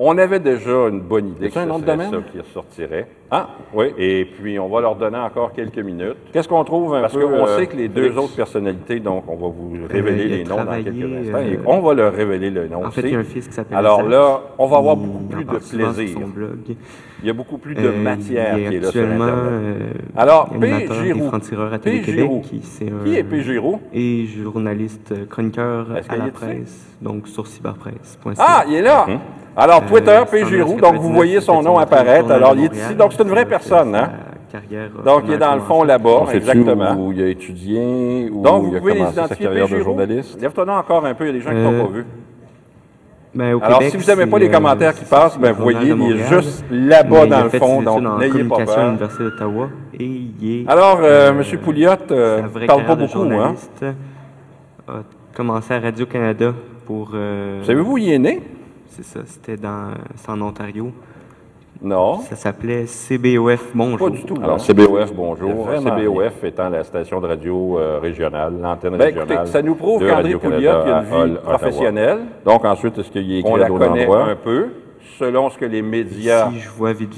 on 0.00 0.16
avait 0.16 0.38
déjà 0.38 0.88
une 0.88 1.00
bonne 1.00 1.30
idée 1.30 1.50
que 1.50 1.58
un 1.58 1.66
nom 1.66 1.80
de 1.80 1.84
domaine? 1.84 2.12
ça 2.12 2.18
qui 2.30 2.38
ressortirait. 2.38 3.08
Ah, 3.32 3.48
oui. 3.74 3.86
Et 3.98 4.24
puis, 4.26 4.56
on 4.56 4.68
va 4.68 4.80
leur 4.80 4.94
donner 4.94 5.18
encore 5.18 5.52
quelques 5.52 5.78
minutes. 5.78 6.16
Qu'est-ce 6.32 6.46
qu'on 6.46 6.62
trouve 6.62 6.94
un 6.94 7.00
Parce 7.00 7.14
peu? 7.14 7.20
Parce 7.20 7.32
qu'on 7.32 7.46
euh, 7.48 7.58
sait 7.58 7.66
que 7.66 7.76
les 7.76 7.88
deux 7.88 8.16
autres 8.16 8.36
personnalités, 8.36 9.00
donc 9.00 9.24
on 9.26 9.34
va 9.34 9.48
vous 9.48 9.72
révéler 9.90 10.28
les 10.28 10.44
noms 10.44 10.64
dans 10.64 10.82
quelques 10.82 10.88
instants. 10.88 11.38
Euh, 11.38 11.56
on 11.66 11.80
va 11.80 11.94
leur 11.94 12.12
révéler 12.12 12.50
le 12.50 12.68
nom 12.68 12.86
en. 12.86 12.90
Fait, 12.92 13.02
il 13.02 13.12
y 13.12 13.16
a 13.16 13.18
un 13.18 13.24
fils 13.24 13.48
qui 13.48 13.54
s'appelle 13.54 13.76
Alors 13.76 14.02
là, 14.02 14.40
on 14.56 14.66
va 14.66 14.76
avoir 14.76 14.96
beaucoup 14.96 15.24
plus 15.24 15.44
de 15.44 15.58
plaisir. 15.58 16.18
Il 17.20 17.26
y 17.26 17.30
a 17.30 17.32
beaucoup 17.32 17.58
plus 17.58 17.74
de 17.74 17.88
euh, 17.88 18.00
matière 18.00 18.54
qui 18.54 18.76
est 18.76 18.80
là 18.80 18.90
sur 18.92 19.02
Internet. 19.02 19.74
Alors, 20.16 20.48
P. 20.50 20.86
Giroux. 21.02 21.30
P. 21.82 22.02
Giroux. 22.04 22.40
Qui, 22.42 23.16
est 23.16 23.24
P. 23.24 23.42
Giroux? 23.42 23.80
Et 23.92 24.26
journaliste 24.26 25.28
chroniqueur 25.28 25.88
à 26.08 26.16
la 26.16 26.28
presse, 26.28 26.96
donc 27.02 27.26
sur 27.26 27.48
cyberpresse.ca. 27.48 28.34
Ah, 28.38 28.64
il 28.68 28.76
est 28.76 28.82
là! 28.82 29.06
Hum. 29.08 29.18
Alors, 29.58 29.84
Twitter, 29.84 30.20
P. 30.30 30.46
Giroux, 30.46 30.80
donc 30.80 30.94
vous 30.96 31.12
voyez 31.12 31.40
son 31.40 31.62
nom 31.62 31.78
apparaître. 31.78 32.30
Alors, 32.30 32.54
il 32.56 32.64
est 32.64 32.74
ici. 32.74 32.94
Donc, 32.94 33.12
c'est 33.12 33.22
une 33.22 33.30
vraie 33.30 33.46
personne, 33.46 33.94
hein. 33.94 34.10
Donc, 35.04 35.24
il 35.26 35.34
est 35.34 35.38
dans 35.38 35.54
le 35.54 35.60
fond 35.60 35.82
là-bas, 35.82 36.26
exactement. 36.32 36.94
Où 36.94 37.12
il 37.12 37.22
a 37.22 37.26
étudié, 37.28 38.30
où 38.32 38.42
Donc, 38.42 38.64
vous 38.64 38.70
il 38.70 38.76
a 38.76 38.80
pouvez 38.80 38.94
les 38.94 39.06
sa 39.12 39.28
carrière 39.28 39.68
de 39.68 39.78
journaliste? 39.80 40.40
Lève-toi 40.40 40.78
encore 40.78 41.04
un 41.04 41.14
peu, 41.14 41.24
il 41.24 41.26
y 41.26 41.30
a 41.30 41.32
des 41.34 41.40
gens 41.40 41.50
qui 41.50 41.56
n'ont 41.56 41.74
euh, 41.74 41.84
pas 41.84 41.92
vu. 41.92 42.06
Alors, 43.62 43.82
si 43.82 43.96
vous 43.96 44.04
n'aimez 44.04 44.26
pas 44.26 44.38
les 44.38 44.50
commentaires 44.50 44.94
qui 44.94 45.04
passent, 45.04 45.38
ben, 45.38 45.52
vous 45.52 45.62
voyez, 45.62 45.90
il 45.90 46.12
est 46.12 46.28
juste 46.28 46.64
là-bas 46.70 47.26
dans 47.26 47.44
le 47.44 47.50
fond. 47.50 47.82
Donc, 47.82 48.02
n'ayez 48.18 48.44
pas 48.44 48.64
peur. 48.64 48.94
Et 49.98 50.04
il 50.04 50.62
est, 50.62 50.68
Alors, 50.68 50.98
euh, 51.02 51.32
euh, 51.32 51.40
M. 51.40 51.58
Pouliot 51.58 51.90
euh, 52.10 52.42
ne 52.42 52.66
parle 52.66 52.84
pas 52.84 52.94
beaucoup. 52.94 53.22
Hein? 53.22 53.54
a 54.88 55.02
commencé 55.34 55.74
à 55.74 55.80
Radio-Canada 55.80 56.54
pour. 56.86 57.10
Savez-vous 57.64 57.92
où 57.92 57.98
il 57.98 58.12
est 58.12 58.18
né? 58.18 58.42
C'est 58.88 59.04
ça, 59.04 59.20
c'était 59.26 59.56
dans 59.56 59.92
en 60.26 60.40
Ontario. 60.42 60.92
Non. 61.80 62.18
Ça 62.22 62.34
s'appelait 62.34 62.86
CBOF 62.86 63.70
Bonjour. 63.72 64.10
Pas 64.10 64.16
du 64.16 64.24
tout. 64.24 64.36
Alors. 64.42 64.58
CBOF 64.58 65.12
Bonjour. 65.14 65.68
CBOF 65.68 66.42
étant 66.42 66.68
la 66.68 66.82
station 66.82 67.20
de 67.20 67.28
radio 67.28 67.78
euh, 67.78 68.00
régionale, 68.00 68.54
l'antenne 68.60 68.96
ben, 68.96 69.04
régionale. 69.04 69.32
Écoutez, 69.32 69.50
ça 69.50 69.62
nous 69.62 69.76
prouve 69.76 70.04
qu'André 70.04 70.34
Pouliot 70.34 70.70
a 70.70 71.04
une 71.24 71.34
vie 71.34 71.38
professionnelle. 71.40 72.18
Donc, 72.44 72.64
ensuite, 72.64 72.98
est-ce 72.98 73.10
qu'il 73.10 73.32
est 73.32 73.38
écrit 73.40 73.52
On 73.52 73.56
la 73.56 73.68
connaît 73.68 74.08
un 74.10 74.34
peu, 74.34 74.70
selon 75.18 75.50
ce 75.50 75.58
que 75.58 75.64
les 75.64 75.82
médias. 75.82 76.50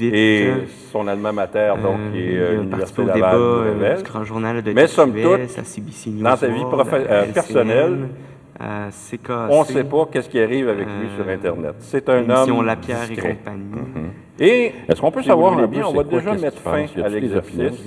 Et 0.02 0.52
son 0.90 1.06
alma 1.06 1.32
mater, 1.32 1.72
donc, 1.82 1.96
euh, 1.98 2.12
qui 2.12 2.18
est 2.18 2.38
euh, 2.38 2.56
l'Université 2.56 3.04
Laval. 3.04 3.14
Débat, 3.14 3.34
euh, 3.34 4.02
Grand 4.02 4.24
Journal 4.24 4.62
de 4.62 4.72
Mais 4.72 4.86
somme 4.86 5.12
toute, 5.12 5.40
dans 6.22 6.36
sa 6.36 6.48
vie 6.48 6.64
personnelle, 7.32 8.08
on 8.60 9.60
ne 9.60 9.64
sait 9.64 9.84
pas 9.84 10.08
qu'est-ce 10.10 10.28
qui 10.28 10.40
arrive 10.40 10.68
avec 10.68 10.86
lui 10.86 11.08
euh, 11.08 11.16
sur 11.16 11.28
Internet. 11.28 11.74
C'est 11.78 12.08
un 12.08 12.28
homme 12.28 12.64
Lapierre 12.64 13.06
discret. 13.08 13.30
et 13.30 13.36
compagnie. 13.36 13.64
Mhm. 13.72 14.10
Et 14.38 14.72
est-ce 14.88 15.00
qu'on 15.00 15.10
peut 15.10 15.22
savoir 15.22 15.58
un 15.58 15.68
peu, 15.68 15.84
on 15.84 15.92
va 15.92 16.02
déjà 16.02 16.32
mettre 16.32 16.58
fin 16.58 16.84
à 17.02 17.08
l'exercice. 17.08 17.84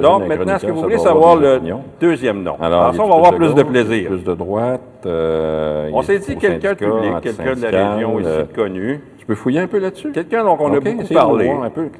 Donc 0.00 0.26
maintenant, 0.26 0.54
est-ce 0.56 0.66
que 0.66 0.70
vous 0.72 0.82
voulez 0.82 0.98
savoir 0.98 1.36
le 1.36 1.60
deuxième 2.00 2.42
nom? 2.42 2.56
Alors, 2.60 2.94
ça, 2.94 3.02
on 3.02 3.08
va 3.08 3.16
avoir 3.16 3.34
plus 3.34 3.54
de 3.54 3.62
plaisir. 3.62 4.08
Plus 4.08 4.24
de 4.24 4.34
droite. 4.34 4.80
Euh, 5.06 5.90
on 5.92 6.02
s'est 6.02 6.18
dit 6.18 6.36
quelqu'un 6.36 6.72
de 6.72 6.78
public, 6.78 7.20
quelqu'un 7.22 7.54
de 7.54 7.66
la 7.66 7.94
région 7.94 8.20
ici 8.20 8.28
euh, 8.28 8.44
connu. 8.54 9.00
Je 9.18 9.24
peux 9.26 9.34
fouiller 9.34 9.60
un 9.60 9.66
peu 9.66 9.78
là-dessus? 9.78 10.10
Quelqu'un 10.12 10.42
dont 10.44 10.56
on 10.58 10.72
a 10.72 10.80
beaucoup 10.80 11.12
parlé, 11.12 11.52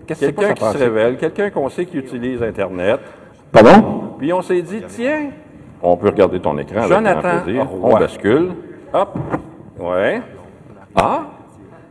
quelqu'un 0.07 0.55
qui 0.55 0.65
se 0.65 0.79
révèle, 0.79 1.17
quelqu'un 1.17 1.51
qu'on 1.51 1.69
sait 1.69 1.85
qui 1.85 1.99
utilise 1.99 2.43
Internet. 2.43 3.01
Pardon? 3.53 4.15
Puis 4.19 4.33
on 4.33 4.43
s'est 4.43 4.63
dit, 4.63 4.83
tiens, 4.89 5.31
on 5.83 5.97
peut 5.97 6.09
regarder 6.09 6.41
ton 6.41 6.57
écran 6.59 6.87
Jonathan 6.87 7.43
On 7.83 7.99
bascule. 7.99 8.51
Hop. 8.93 9.19
Ouais. 9.79 10.21
Ah! 10.95 11.27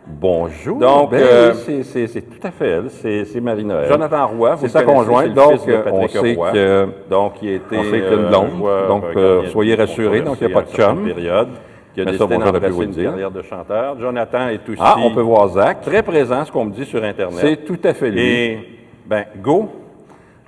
Bonjour. 0.09 0.79
Donc, 0.79 1.11
ben, 1.11 1.21
euh, 1.21 1.53
c'est, 1.53 2.21
tout 2.21 2.47
à 2.47 2.51
fait 2.51 2.67
elle. 2.69 2.89
C'est, 2.89 3.41
Marie-Noël. 3.41 3.89
Jonathan 3.89 4.27
Roy, 4.27 4.55
vous 4.55 4.61
c'est 4.61 4.71
sa 4.71 4.83
conjointe. 4.83 5.33
Donc, 5.33 5.59
euh, 5.67 5.83
on 5.91 6.07
sait 6.07 6.35
que 6.35 6.87
donc 7.09 7.33
il 7.41 7.49
était, 7.49 7.75
une 7.75 7.83
euh, 7.83 8.87
donc, 8.87 9.03
soyez 9.51 9.75
rassurés. 9.75 10.21
Donc, 10.21 10.37
il 10.39 10.47
n'y 10.47 10.53
a 10.53 10.55
pas 10.55 10.63
de 10.63 10.71
chum. 10.73 11.05
Période. 11.05 11.49
Il 11.95 12.07
a 12.07 12.11
Mais 12.11 12.83
une 12.83 12.91
dire. 12.91 13.31
de 13.31 13.41
chanteur. 13.41 13.99
Jonathan 13.99 14.49
est 14.49 14.61
ah, 14.67 14.71
aussi. 14.71 14.81
Ah, 14.81 14.95
on 14.99 15.11
peut 15.11 15.21
voir 15.21 15.47
Zach. 15.49 15.81
Très 15.81 16.03
présent, 16.03 16.45
ce 16.45 16.51
qu'on 16.51 16.65
me 16.65 16.71
dit 16.71 16.85
sur 16.85 17.03
Internet. 17.03 17.39
C'est 17.39 17.65
tout 17.65 17.79
à 17.83 17.93
fait 17.93 18.11
lui. 18.11 18.21
Et 18.21 18.59
ben, 19.05 19.25
go. 19.41 19.69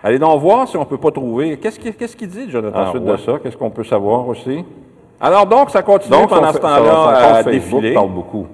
Allez 0.03 0.19
donc 0.19 0.39
voir 0.41 0.67
si 0.67 0.77
on 0.77 0.81
ne 0.81 0.85
peut 0.85 0.97
pas 0.97 1.11
trouver. 1.11 1.57
Qu'est-ce 1.57 2.15
qu'il 2.15 2.29
dit, 2.29 2.49
Jonathan, 2.49 2.77
ah, 2.79 2.89
suite 2.91 3.03
ouais. 3.03 3.11
de 3.11 3.17
ça? 3.17 3.33
Qu'est-ce 3.43 3.57
qu'on 3.57 3.69
peut 3.69 3.83
savoir 3.83 4.27
aussi? 4.27 4.63
Alors 5.19 5.45
donc, 5.45 5.69
ça 5.69 5.81
continue 5.81 6.25
pendant 6.27 6.53
ce 6.53 6.57
temps-là 6.57 7.35
à 7.35 7.43
défiler. 7.43 7.93
parle 7.93 8.11
beaucoup. 8.11 8.47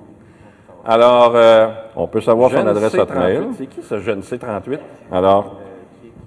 Alors, 0.88 1.32
euh, 1.36 1.68
on 1.96 2.08
peut 2.08 2.22
savoir 2.22 2.52
son 2.52 2.66
adresse 2.66 2.96
à 2.96 3.06
mail. 3.06 3.48
C'est 3.58 3.68
qui 3.68 3.82
ce 3.82 4.00
jeune 4.00 4.22
C38? 4.22 4.80
Alors, 5.12 5.56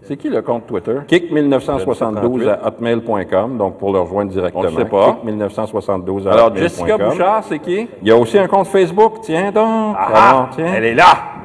c'est 0.03 0.17
qui 0.17 0.29
le 0.29 0.43
compte 0.43 0.67
Twitter? 0.67 0.99
Kick1972 1.09 2.49
à 2.49 2.67
hotmail.com, 2.67 3.59
donc 3.59 3.79
pour 3.79 3.93
le 3.93 4.01
rejoindre 4.01 4.33
directement. 4.33 4.65
On 4.67 4.71
ne 4.71 4.77
sait 4.77 4.85
pas. 4.85 5.19
Kick1972 5.25 6.29
à 6.29 6.33
Alors, 6.33 6.57
Jessica 6.57 6.97
Bouchard, 6.97 7.45
c'est 7.45 7.59
qui? 7.59 7.89
Il 8.03 8.09
y 8.09 8.11
a 8.11 8.17
aussi 8.17 8.39
un 8.39 8.49
compte 8.49 8.69
Facebook, 8.69 9.21
tiens 9.23 9.53
donc. 9.53 9.97
Ah, 9.99 10.49
elle 10.59 10.85
est 10.85 10.95
là! 10.95 11.38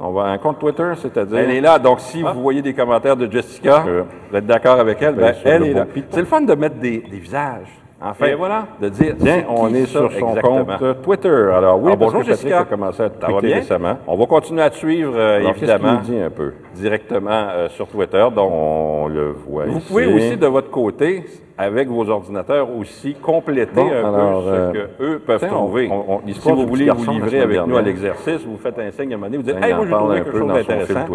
On 0.00 0.12
va 0.12 0.24
un 0.24 0.38
compte 0.38 0.60
Twitter, 0.60 0.92
c'est-à-dire. 0.96 1.38
Elle 1.38 1.50
est 1.50 1.60
là. 1.60 1.78
Donc, 1.78 2.00
si 2.00 2.22
vous 2.22 2.28
ah. 2.28 2.32
voyez 2.32 2.62
des 2.62 2.72
commentaires 2.72 3.16
de 3.16 3.30
Jessica, 3.30 3.84
ah. 3.84 4.04
vous 4.30 4.36
êtes 4.36 4.46
d'accord 4.46 4.78
avec 4.78 5.02
elle, 5.02 5.14
ben, 5.16 5.34
elle 5.44 5.64
est 5.64 5.72
là. 5.74 5.86
C'est 6.10 6.20
le 6.20 6.26
fun 6.26 6.40
de 6.40 6.54
mettre 6.54 6.76
des 6.76 6.98
visages. 6.98 7.68
Enfin, 8.00 8.36
voilà. 8.36 8.68
de 8.80 8.88
dire 8.90 9.16
bien, 9.16 9.44
on 9.48 9.74
est 9.74 9.86
sur 9.86 10.10
son 10.12 10.34
compte 10.36 11.02
Twitter. 11.02 11.50
Alors 11.52 11.82
oui, 11.82 11.90
ah 11.92 11.96
parce 11.96 12.12
Patrick 12.12 12.30
Jessica. 12.30 12.60
a 12.60 12.64
commencé 12.64 13.02
à 13.02 13.10
tweeter 13.10 13.54
récemment. 13.54 13.98
On 14.06 14.16
va 14.16 14.26
continuer 14.26 14.62
à 14.62 14.70
te 14.70 14.76
suivre 14.76 15.14
euh, 15.16 15.38
Alors, 15.38 15.50
évidemment. 15.50 16.00
Dit 16.04 16.16
un 16.16 16.30
peu? 16.30 16.52
directement 16.78 17.48
euh, 17.50 17.68
sur 17.70 17.88
Twitter, 17.88 18.24
dont 18.34 18.50
on 18.50 19.08
le 19.08 19.32
voit. 19.32 19.66
Vous 19.66 19.80
pouvez 19.80 20.06
aussi 20.06 20.36
de 20.36 20.46
votre 20.46 20.70
côté 20.70 21.24
avec 21.60 21.88
vos 21.88 22.08
ordinateurs 22.08 22.68
aussi, 22.70 23.14
compléter 23.14 23.80
un 23.80 23.84
peu 23.84 23.90
ce 23.90 24.48
euh, 24.48 24.72
qu'eux 24.96 25.18
peuvent 25.18 25.44
trouver. 25.48 25.88
On, 25.90 26.20
on, 26.24 26.32
si 26.32 26.48
vous 26.48 26.66
voulez 26.68 26.88
vous 26.88 27.10
livrer 27.10 27.40
avec 27.40 27.66
nous 27.66 27.76
à 27.76 27.82
l'exercice, 27.82 28.44
vous 28.46 28.58
faites 28.58 28.78
un 28.78 28.92
signe 28.92 29.12
à 29.12 29.16
un 29.16 29.18
moment 29.18 29.26
donné, 29.26 29.36
vous 29.38 29.42
dites 29.42 29.64
Hey, 29.64 29.74
moi 29.74 29.84
j'ai 29.84 29.92
trouvé 29.92 30.16
quelque 30.18 30.38
chose 30.38 30.46
d'intéressant. 30.46 31.06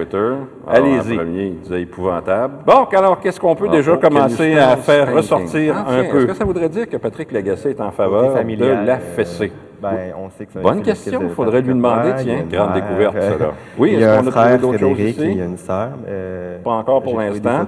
Allez-y. 0.67 1.15
premier, 1.15 1.49
disait 1.51 1.81
épouvantable. 1.83 2.55
Bon, 2.65 2.83
alors 2.91 3.21
qu'est-ce 3.21 3.39
qu'on 3.39 3.55
peut 3.55 3.67
ah, 3.69 3.75
déjà 3.75 3.95
commencer 3.95 4.57
à 4.57 4.75
faire 4.75 5.13
ressortir 5.13 5.77
un 5.77 6.03
peu? 6.03 6.17
Est-ce 6.17 6.25
que 6.25 6.33
ça 6.33 6.43
voudrait 6.43 6.69
dire 6.73 6.89
que 6.89 6.97
Patrick 6.97 7.31
Lagacé 7.31 7.69
est 7.69 7.81
en 7.81 7.91
faveur 7.91 8.33
de 8.43 8.85
la 8.85 8.97
fessée? 8.97 9.51
Euh, 9.51 9.73
ben, 9.83 10.13
on 10.17 10.29
sait 10.29 10.45
que 10.45 10.53
ça 10.53 10.61
Bonne 10.61 10.81
question. 10.81 11.19
Il 11.23 11.29
faudrait 11.29 11.61
lui 11.61 11.73
demander, 11.73 12.13
tiens, 12.17 12.45
grande 12.49 12.73
découverte, 12.73 13.21
ça. 13.21 13.29
Là. 13.37 13.45
Euh, 13.45 13.51
oui, 13.77 13.91
il 13.93 13.99
y 13.99 14.03
a 14.03 14.19
un 14.19 14.23
frère, 14.23 14.59
Frédéric, 14.59 15.17
il 15.19 15.37
y 15.37 15.41
a 15.41 15.45
une 15.45 15.57
sœur. 15.57 15.89
Euh, 16.07 16.59
pas 16.59 16.71
encore 16.71 17.03
pour 17.03 17.19
l'instant. 17.19 17.65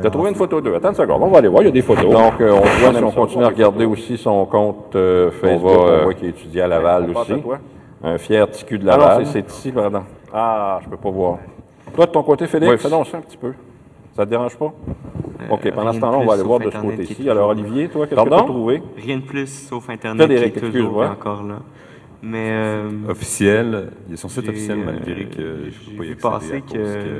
Tu 0.00 0.06
as 0.06 0.10
trouvé 0.10 0.30
une 0.30 0.34
photo 0.34 0.60
d'eux. 0.60 0.74
Attends 0.74 0.88
une 0.88 0.94
seconde, 0.96 1.22
on 1.22 1.28
va 1.28 1.38
aller 1.38 1.48
voir, 1.48 1.62
il 1.62 1.66
y 1.66 1.68
a 1.68 1.72
des 1.72 1.82
photos. 1.82 2.10
Donc, 2.10 2.34
on 2.40 2.60
voit, 2.60 2.92
si 2.92 3.04
on 3.04 3.10
continue 3.12 3.44
à 3.44 3.48
regarder 3.48 3.84
aussi 3.84 4.16
son 4.16 4.44
compte 4.46 4.96
euh, 4.96 5.30
Facebook, 5.30 5.70
on, 5.78 6.02
voit 6.04 6.14
qu'il 6.14 6.28
étudie 6.28 6.60
à 6.60 6.66
Laval 6.66 7.10
aussi. 7.10 7.34
Un 8.02 8.18
fier 8.18 8.50
ticu 8.50 8.78
de 8.78 8.88
ah 8.88 8.96
Laval. 8.96 9.22
Ah 9.22 9.30
c'est 9.32 9.48
ici, 9.48 9.70
pardon. 9.70 10.02
Ah, 10.32 10.80
je 10.82 10.88
peux 10.88 10.96
pas 10.96 11.10
voir. 11.10 11.38
Toi, 11.94 12.06
de 12.06 12.10
ton 12.10 12.22
côté, 12.24 12.46
Félix, 12.48 12.82
fais 12.82 12.92
un 12.92 13.20
petit 13.20 13.36
peu. 13.36 13.52
Ça 14.16 14.24
te 14.24 14.30
dérange 14.30 14.56
pas? 14.56 14.72
OK, 15.50 15.70
pendant 15.72 15.92
ce 15.92 16.00
temps-là, 16.00 16.18
on 16.18 16.26
va 16.26 16.34
aller 16.34 16.42
voir 16.42 16.58
de 16.60 16.70
ce 16.70 16.76
qui 16.76 16.82
côté-ci. 16.82 17.30
Alors, 17.30 17.48
Olivier, 17.50 17.88
toi, 17.88 18.06
qu'est-ce 18.06 18.20
que 18.20 18.28
tu 18.28 18.34
as 18.34 18.38
trouvé? 18.42 18.82
Rien 18.96 19.16
de 19.16 19.22
plus 19.22 19.46
sauf 19.68 19.88
Internet 19.90 20.28
qui 20.28 20.36
Frédéric, 20.36 20.56
est 20.56 20.60
toujours 20.78 21.02
encore 21.02 21.42
là. 21.42 21.58
Mais 22.26 22.50
euh, 22.52 22.88
Officiel, 23.08 23.90
il 24.06 24.12
y 24.12 24.14
a 24.14 24.16
son 24.16 24.28
site 24.30 24.48
officiel 24.48 24.78
euh, 24.78 24.84
malgré 24.86 25.26
que 25.26 25.64
je 25.66 25.90
j'ai 25.90 25.96
peux 26.14 26.14
pas 26.16 26.38
y 26.42 26.46
vu 26.46 26.56
accéder 26.56 26.60
que, 26.62 26.72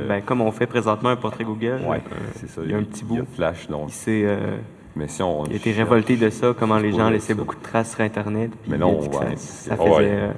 que- 0.05 0.09
ben, 0.09 0.23
comme 0.23 0.41
on 0.41 0.51
fait 0.51 0.67
présentement 0.67 1.11
un 1.11 1.17
portrait 1.17 1.45
Google, 1.45 1.81
Ouais, 1.87 1.99
euh, 1.99 2.17
c'est 2.37 2.49
ça. 2.49 2.63
il 2.65 2.71
y 2.71 2.75
a 2.75 2.79
un 2.79 2.83
petit 2.85 3.05
Il 3.11 3.17
y 3.17 3.19
a 3.19 3.23
bout. 3.23 3.29
Flash, 3.35 3.69
donc. 3.69 3.89
il 3.89 3.93
s'est 3.93 4.23
euh, 4.25 4.57
Mais 4.97 5.07
si 5.09 5.23
on. 5.23 5.45
il 5.45 5.53
a 5.53 5.57
été 5.57 5.75
cherche- 5.75 5.77
révolté 5.79 6.17
de 6.17 6.31
ça, 6.31 6.55
comment 6.59 6.79
les 6.79 6.93
gens 6.93 7.11
laissaient 7.11 7.35
ça. 7.35 7.39
beaucoup 7.39 7.55
de 7.55 7.63
traces 7.63 7.91
sur 7.93 8.01
Internet. 8.01 8.51
puis 8.63 8.73
Mais 8.73 8.83
a 8.83 8.87
on 8.87 9.03
ça, 9.13 9.27
ça 9.37 9.77
faisait. 9.77 9.89
euh, 10.01 10.31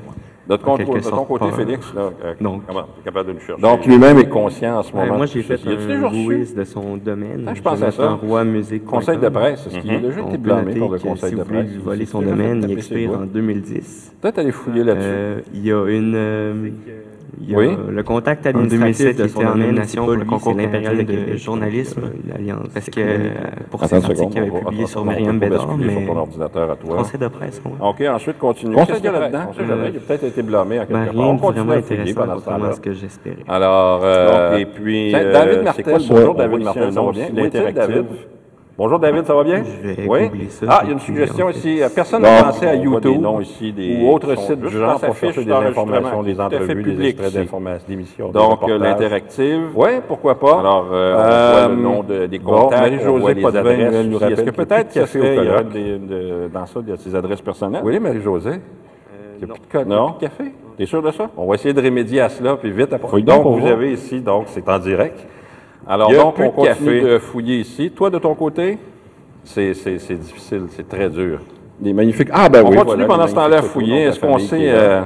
De 0.48 0.54
ton, 0.56 0.72
En 0.74 0.78
de 0.78 0.84
ton 0.84 1.02
sorte, 1.02 1.26
côté, 1.26 1.50
Félix, 1.50 1.92
là, 1.92 2.10
euh, 2.24 2.34
Donc. 2.40 2.62
comment 2.68 2.82
tu 2.82 3.00
es 3.00 3.04
capable 3.04 3.28
de 3.30 3.32
nous 3.34 3.40
chercher? 3.40 3.60
Donc, 3.60 3.84
lui-même 3.84 4.16
est 4.18 4.28
conscient 4.28 4.78
en 4.78 4.82
ce 4.84 4.92
Ben, 4.92 5.00
moment. 5.00 5.16
moi, 5.16 5.26
j'ai 5.26 5.42
fait 5.42 5.58
un 5.66 5.74
déjà 5.74 6.08
quiz 6.08 6.54
de 6.54 6.62
son 6.64 6.96
domaine. 6.98 7.44
Ah, 7.48 7.54
je 7.54 7.62
pense 7.62 7.82
à 7.82 7.90
ça. 7.90 8.10
Roy 8.12 8.44
Musique. 8.44 8.84
Conseil 8.84 9.18
de 9.18 9.28
presse, 9.28 9.66
est-ce 9.66 9.78
qu'il 9.80 9.90
a 9.90 9.98
déjà 9.98 10.20
On 10.22 10.28
été 10.28 10.38
blâmé 10.38 10.74
par 10.78 10.88
le 10.90 10.98
conseil 11.00 11.30
si 11.30 11.34
de 11.36 11.42
vous 11.42 11.48
presse? 11.48 11.66
lui 11.68 11.78
voler 11.78 12.00
Il 12.04 12.06
son 12.06 12.20
déjà 12.20 12.30
domaine, 12.30 12.62
il 12.68 12.70
expire 12.78 13.10
en 13.10 13.24
2010. 13.26 14.14
Peut-être 14.20 14.38
aller 14.38 14.52
fouiller 14.52 14.84
là-dessus. 14.84 15.08
Euh, 15.08 15.40
il 15.52 15.66
y 15.66 15.72
a 15.72 15.84
une. 15.88 16.14
Euh, 17.38 17.42
il 17.42 17.50
y 17.50 17.54
a 17.54 17.58
Oui. 17.58 17.76
le 17.90 18.02
contact 18.02 18.46
En 18.46 18.50
administratif 18.50 18.98
2007, 18.98 19.16
de 19.18 19.22
il 19.24 19.30
son 19.30 19.40
était 19.40 19.48
en 19.50 19.54
nomination 19.56 20.04
pour 20.04 20.14
le 20.14 20.24
concours 20.24 20.52
impérial 20.58 20.96
de 20.96 21.02
Québec, 21.02 21.36
journalisme, 21.36 22.00
l'Alliance. 22.28 22.68
Parce 22.74 22.86
que 22.90 23.00
euh, 23.00 23.30
pour 23.70 23.84
ces 23.84 23.94
articles 23.94 24.28
qu'il 24.30 24.38
avait 24.42 24.50
publiés 24.50 24.86
sur 24.86 25.04
Myriam 25.04 25.38
Bédard, 25.38 25.66
basculer 25.66 25.90
sur 25.90 26.00
mais 26.00 26.06
ton 26.06 26.16
ordinateur 26.16 26.70
à 26.70 26.76
toi. 26.76 26.96
conseil 26.96 27.20
de 27.20 27.28
presse, 27.28 27.62
ouais. 27.64 27.72
OK, 27.80 28.00
ensuite, 28.08 28.38
continue. 28.38 28.74
Conseil 28.74 28.86
Qu'est-ce 28.86 28.98
qu'il 29.00 29.06
y 29.06 29.08
a 29.08 29.12
de 29.12 29.20
là-dedans? 29.20 29.50
Il 29.58 29.96
a 29.96 30.00
peut-être 30.00 30.24
été 30.24 30.42
blâmé 30.42 30.78
à 30.78 30.86
quelque 30.86 30.92
Ben, 30.98 31.04
part. 31.06 31.14
rien 31.14 31.24
On 31.24 31.34
de 31.34 31.40
continue 31.40 31.64
vraiment 31.66 31.78
intéressant, 31.78 32.14
pendant 32.20 32.32
ce 32.32 32.36
contrairement 32.38 32.64
à 32.64 32.66
temps-là. 32.68 32.76
ce 32.76 32.80
que 32.80 32.92
j'espérais. 32.92 33.36
Alors, 33.48 34.00
euh, 34.04 34.56
et 34.58 34.66
puis, 34.66 35.14
euh, 35.14 35.32
David 35.32 35.64
ça? 35.64 35.72
bonjour 35.86 36.30
On 36.30 36.34
David 36.34 36.66
un 36.66 36.90
ça 36.92 37.02
va 37.02 37.12
bien? 37.12 37.28
David? 37.72 38.06
Bonjour 38.78 38.98
David, 38.98 39.24
ça 39.24 39.32
va 39.34 39.42
bien? 39.42 39.64
Je 39.64 39.88
vais 39.88 40.06
Oui. 40.06 40.48
ça, 40.50 40.66
Ah, 40.68 40.80
il 40.82 40.88
y 40.88 40.90
a 40.90 40.92
une 40.92 41.00
suggestion 41.00 41.48
ici. 41.48 41.78
fait, 41.78 41.88
Personne 41.94 42.20
n'a 42.20 42.42
pensé 42.42 42.66
à 42.66 42.72
on 42.74 42.76
des 42.76 42.82
YouTube 42.84 43.20
noms 43.22 43.40
ici, 43.40 43.72
des- 43.72 44.02
ou 44.02 44.10
autre 44.12 44.36
site 44.36 44.60
du 44.60 44.68
genre 44.68 45.00
pour 45.00 45.16
chercher 45.16 45.44
des 45.46 45.50
informations, 45.52 46.22
des 46.22 46.38
entrevues, 46.38 46.66
des 46.66 46.74
public 46.82 47.08
extraits 47.08 47.32
d'informations, 47.32 47.86
d'émissions, 47.88 48.28
Donc, 48.32 48.68
euh, 48.68 48.76
l'interactive. 48.78 49.68
Oui, 49.74 49.88
pourquoi 50.06 50.38
pas. 50.38 50.60
Alors, 50.60 50.88
euh, 50.92 51.14
on 51.16 51.18
Euh, 51.20 51.52
voit 51.66 51.68
le 51.74 51.80
nom 51.82 52.02
de- 52.02 52.26
des 52.26 52.38
contacts, 52.38 52.64
on 52.64 52.68
voit 52.68 52.80
Marie-Josée 52.90 53.34
les 53.34 53.40
Potvin, 53.42 53.62
elle 53.70 54.08
nous. 54.10 54.18
Est-ce 54.18 54.28
que 54.28 54.34
qu'il 54.34 54.44
y 54.44 54.48
a 54.48 54.52
peut-être 54.52 54.88
qu'il 54.90 55.00
y 55.00 55.04
colloque. 55.36 55.68
des- 55.72 55.98
de- 55.98 56.48
dans 56.52 56.66
ça, 56.66 56.80
il 56.86 56.90
y 56.90 56.92
a 56.92 56.96
ses 56.98 57.14
adresses 57.14 57.40
personnelles? 57.40 57.82
Oui, 57.82 57.98
Marie-Josée. 57.98 58.50
euh, 58.50 58.54
Il 59.38 59.38
n'y 59.38 59.44
a 59.44 59.46
non. 59.46 59.54
plus 59.54 59.62
de 59.62 59.72
a 59.72 60.16
café. 60.20 60.44
T'es 60.76 60.84
sûr 60.84 61.00
de 61.02 61.10
ça? 61.12 61.30
On 61.38 61.46
va 61.46 61.54
essayer 61.54 61.72
de 61.72 61.80
remédier 61.80 62.20
à 62.20 62.28
cela, 62.28 62.56
puis 62.56 62.70
vite 62.70 62.92
après. 62.92 63.22
Donc 63.22 63.46
vous 63.58 63.66
avez 63.66 63.92
ici, 63.92 64.20
donc 64.20 64.44
c'est 64.48 64.68
en 64.68 64.78
direct. 64.78 65.26
Alors, 65.88 66.10
Il 66.10 66.16
y 66.16 66.18
a 66.18 66.22
donc, 66.22 66.34
plus 66.34 66.44
on 66.44 66.48
de 66.48 66.52
continue 66.54 66.68
café. 66.74 67.00
de 67.00 67.18
fouiller 67.18 67.60
ici. 67.60 67.90
Toi, 67.92 68.10
de 68.10 68.18
ton 68.18 68.34
côté, 68.34 68.78
c'est 69.44 69.72
c'est- 69.74 69.98
c'est 69.98 70.16
difficile, 70.16 70.64
c'est 70.70 70.88
très 70.88 71.08
dur. 71.08 71.40
Des 71.78 71.92
magnifiques. 71.92 72.28
Ah, 72.32 72.48
ben 72.48 72.64
on 72.64 72.70
oui. 72.70 72.76
continue 72.76 73.04
voilà, 73.04 73.06
pendant 73.06 73.24
des 73.24 73.30
ce 73.30 73.34
temps-là 73.34 73.46
à 73.46 73.48
magnifiques 73.60 73.70
fouiller. 73.72 74.04
photos, 74.04 74.16
Est-ce 74.16 74.20
la 74.20 74.26
qu'on 74.26 74.32
famille 74.34 74.46
qui 74.48 74.50
sait... 74.50 74.62
est 74.62 74.72
là. 74.72 74.78
euh, 74.80 75.02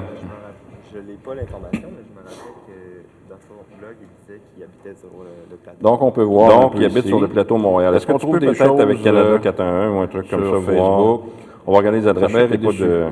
Je 0.95 0.99
n'ai 0.99 1.05
pas 1.25 1.35
l'information, 1.35 1.89
mais 1.91 2.05
je 2.07 2.13
me 2.15 2.23
rappelle 2.23 2.55
que 2.67 3.29
dans 3.29 3.37
son 3.47 3.79
blog, 3.79 3.95
il 4.01 4.09
disait 4.27 4.41
qu'il 4.55 4.63
habitait 4.65 5.01
sur 5.01 5.09
le, 5.19 5.29
le 5.51 5.57
plateau. 5.57 5.79
Donc, 5.83 6.03
on 6.03 6.11
peut 6.13 6.23
voir. 6.23 6.61
Donc, 6.61 6.73
peu 6.73 6.79
il 6.79 6.85
habite 6.85 6.99
ici. 6.99 7.09
sur 7.09 7.21
le 7.21 7.29
plateau 7.29 7.57
Montréal. 7.59 7.95
Est-ce 7.97 8.07
qu'on 8.07 8.15
tu 8.15 8.19
trouve 8.21 8.35
peux 8.35 8.41
des 8.41 8.47
peut-être 8.47 8.65
choses 8.67 8.81
avec 8.81 9.03
Canada 9.03 9.29
euh, 9.29 9.39
411 9.39 9.95
ou 9.97 9.99
un 10.01 10.07
truc 10.07 10.31
comme 10.31 10.41
sur 10.45 10.51
ça, 10.61 10.61
Facebook? 10.67 10.77
voir? 10.77 11.21
On 11.67 11.73
va 11.73 11.79
regarder 11.79 11.99
les 12.01 12.09
adresses. 12.09 12.33
mère 12.33 12.49
T'es 12.49 12.55
est 12.55 12.59
pas 12.59 12.71
déçue. 12.71 12.83
de... 12.85 13.05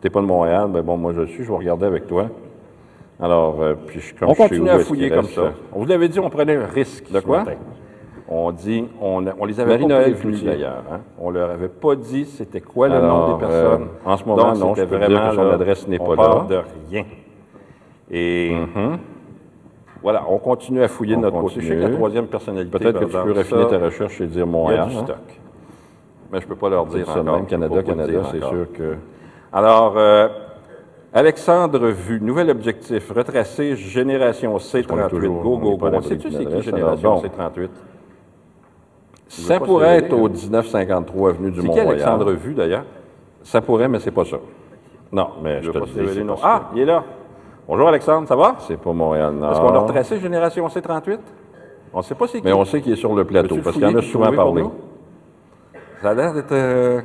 T'es 0.00 0.10
pas 0.10 0.20
de 0.20 0.26
Montréal? 0.26 0.68
Ben 0.70 0.82
bon, 0.82 0.96
moi 0.96 1.12
je 1.14 1.20
le 1.20 1.26
suis, 1.28 1.44
je 1.44 1.48
vais 1.50 1.56
regarder 1.56 1.86
avec 1.86 2.06
toi. 2.08 2.26
Alors, 3.20 3.62
euh, 3.62 3.74
puis 3.86 4.00
je, 4.00 4.14
comme 4.14 4.28
On 4.30 4.34
je 4.34 4.38
continue 4.38 4.70
à 4.70 4.78
fouiller 4.80 5.10
comme 5.10 5.24
ça. 5.26 5.52
On 5.72 5.78
vous 5.80 5.86
l'avait 5.86 6.08
dit, 6.08 6.18
on 6.20 6.30
prenait 6.30 6.56
un 6.56 6.66
risque. 6.66 7.10
De 7.12 7.20
quoi? 7.20 7.44
On 8.28 8.50
dit, 8.52 8.86
on, 9.00 9.24
on 9.38 9.44
les 9.44 9.60
avait 9.60 9.78
pas 9.78 9.86
Marie-Noël 9.86 10.16
d'ailleurs. 10.44 10.82
Hein? 10.90 11.00
On 11.20 11.30
leur 11.30 11.50
avait 11.50 11.68
pas 11.68 11.94
dit 11.94 12.24
c'était 12.24 12.60
quoi 12.62 12.88
le 12.88 12.98
nom 13.00 13.34
des 13.34 13.38
personnes. 13.46 13.82
euh, 13.82 14.10
en 14.10 14.16
ce 14.16 14.24
moment, 14.24 14.52
Donc, 14.52 14.58
non, 14.58 14.74
je 14.74 14.82
peux 14.84 14.88
te 14.88 14.96
dire 14.96 15.08
vraiment 15.08 15.28
que 15.30 15.34
son 15.36 15.42
là, 15.44 15.54
adresse 15.54 15.86
n'est 15.88 16.00
on 16.00 16.06
pas 16.06 16.16
parle 16.16 16.38
là. 16.50 16.56
de 16.56 16.62
rien. 16.90 17.04
Et 18.10 18.54
Mhm. 18.54 18.98
voilà, 20.02 20.24
on 20.28 20.38
continue 20.38 20.82
à 20.82 20.88
fouiller 20.88 21.16
de 21.16 21.20
notre 21.20 21.38
côté. 21.40 21.60
Je 21.60 21.60
sais 21.60 21.68
que 21.68 21.74
la 21.74 21.80
continue. 21.82 21.96
troisième 21.98 22.26
personnalité. 22.26 22.78
Peut-être 22.78 23.00
que 23.00 23.04
tu 23.04 23.10
peux 23.12 23.32
raffiner 23.32 23.66
ta 23.68 23.78
recherche 23.78 24.20
et 24.20 24.26
dire 24.26 24.36
Il 24.36 24.38
y 24.38 24.42
a 24.42 24.46
Montréal. 24.46 24.88
du 24.88 24.96
hein. 24.96 25.02
stock. 25.04 25.16
Mais 26.32 26.40
je 26.40 26.46
peux 26.46 26.56
pas 26.56 26.68
leur 26.70 26.86
dire 26.86 27.06
ça, 27.06 27.22
même 27.22 27.46
Canada, 27.46 27.82
Canada, 27.82 28.20
c'est 28.32 28.40
sûr 28.40 28.66
que. 28.72 28.96
Alors, 29.52 29.94
euh, 29.96 30.28
Alexandre 31.16 31.86
Vu, 31.90 32.20
nouvel 32.20 32.50
objectif, 32.50 33.08
retracer 33.12 33.76
Génération 33.76 34.56
C38. 34.56 35.08
toujours- 35.10 35.42
go, 35.42 35.54
on 35.54 35.58
go, 35.58 35.76
go. 35.76 36.00
Sais-tu 36.02 36.28
d'une 36.28 36.38
c'est 36.38 36.44
qui 36.56 36.62
Génération 36.62 37.10
alors, 37.10 37.22
bon. 37.22 37.28
C38? 37.28 37.68
Ça 39.28 39.60
pourrait 39.60 39.98
être 39.98 40.12
au 40.12 40.24
révéler, 40.24 40.40
1953 40.42 41.30
avenue 41.30 41.50
du 41.52 41.56
C'est 41.60 41.62
qui 41.62 41.66
Mont-Royal? 41.68 41.88
Alexandre 41.90 42.32
Vu, 42.32 42.54
d'ailleurs? 42.54 42.84
Ça 43.44 43.60
pourrait, 43.60 43.88
mais 43.88 44.00
c'est 44.00 44.10
pas 44.10 44.24
ça. 44.24 44.38
Non, 45.12 45.28
mais 45.40 45.62
Je 45.62 45.70
te 45.70 45.78
le 45.78 45.84
dis, 45.84 45.92
c'est 45.94 46.26
ça. 46.26 46.34
Ah, 46.42 46.62
il 46.74 46.80
est 46.82 46.84
là. 46.84 47.04
Bonjour 47.68 47.88
Alexandre, 47.88 48.26
ça 48.26 48.34
va? 48.34 48.56
C'est 48.58 48.76
pas 48.76 48.92
Montréal-Nord. 48.92 49.52
Est-ce 49.52 49.60
qu'on 49.60 49.68
a 49.74 49.78
retracé 49.78 50.18
Génération 50.18 50.66
C38? 50.66 51.18
On 51.92 51.98
ne 51.98 52.02
sait 52.02 52.16
pas 52.16 52.26
c'est 52.26 52.40
qui. 52.40 52.44
Mais 52.44 52.52
on 52.52 52.64
sait 52.64 52.80
qu'il 52.80 52.92
est 52.92 52.96
sur 52.96 53.14
le 53.14 53.24
plateau, 53.24 53.58
parce 53.62 53.76
qu'il 53.76 53.86
en 53.86 53.94
a 53.94 54.02
souvent 54.02 54.32
parlé. 54.32 54.64
Ça 56.02 56.10
a 56.10 56.14
l'air 56.14 56.34
d'être... 56.34 56.52
euh, 56.52 57.00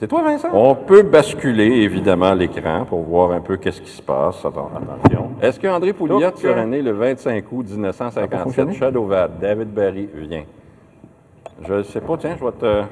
C'est 0.00 0.06
toi, 0.06 0.22
Vincent? 0.22 0.48
On 0.52 0.76
peut 0.76 1.02
basculer, 1.02 1.66
évidemment, 1.82 2.32
l'écran 2.32 2.84
pour 2.84 3.02
voir 3.02 3.32
un 3.32 3.40
peu 3.40 3.56
qu'est-ce 3.56 3.80
qui 3.80 3.90
se 3.90 4.02
passe. 4.02 4.44
Attention. 4.44 5.30
Est-ce 5.42 5.58
qu'André 5.58 5.92
Pouliot 5.92 6.20
serait 6.36 6.60
euh, 6.60 6.66
né 6.66 6.82
le 6.82 6.92
25 6.92 7.44
août 7.50 7.66
1957? 7.68 8.42
fonctionné? 8.44 8.74
Shadowvad, 8.74 9.40
David 9.40 9.74
Barry, 9.74 10.08
viens. 10.14 10.44
Je 11.66 11.74
ne 11.74 11.82
sais 11.82 12.00
pas, 12.00 12.16
tiens, 12.16 12.36
je 12.38 12.44
vais 12.44 12.52
te... 12.52 12.82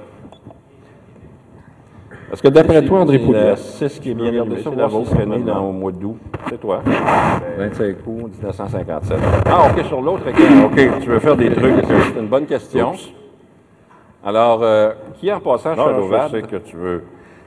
Est-ce 2.33 2.43
que 2.43 2.49
d'après 2.49 2.85
toi, 2.85 3.01
André 3.01 3.21
Pouliot, 3.21 3.55
C'est 3.55 3.89
ce 3.89 4.01
qui 4.01 4.11
est 4.11 4.15
bien 4.15 4.33
ça, 4.65 4.71
voir 4.71 5.27
né 5.27 5.39
dans- 5.45 5.69
au 5.69 5.73
mois 5.73 5.93
d'août? 5.93 6.17
C'est 6.49 6.61
toi. 6.61 6.83
25 7.57 7.97
Août 8.05 8.33
1957. 8.35 9.17
Ah, 9.47 9.69
OK, 9.71 9.85
sur 9.85 10.01
l'autre 10.01 10.27
écran. 10.27 10.65
OK, 10.65 11.01
tu 11.01 11.09
veux 11.09 11.21
faire 11.21 11.37
des 11.37 11.51
trucs. 11.53 11.85
C'est 11.87 12.21
une 12.21 12.27
bonne 12.27 12.47
question. 12.47 12.95
Alors, 14.27 14.59
euh, 14.63 14.91
qui 15.21 15.33
en 15.33 15.39
passant, 15.39 15.77
Non, 15.77 15.85
Shadowvad? 15.85 16.31
je 16.33 16.37
sais 16.37 16.43
que 16.43 16.57
tu 16.57 16.77
veux 16.77 17.05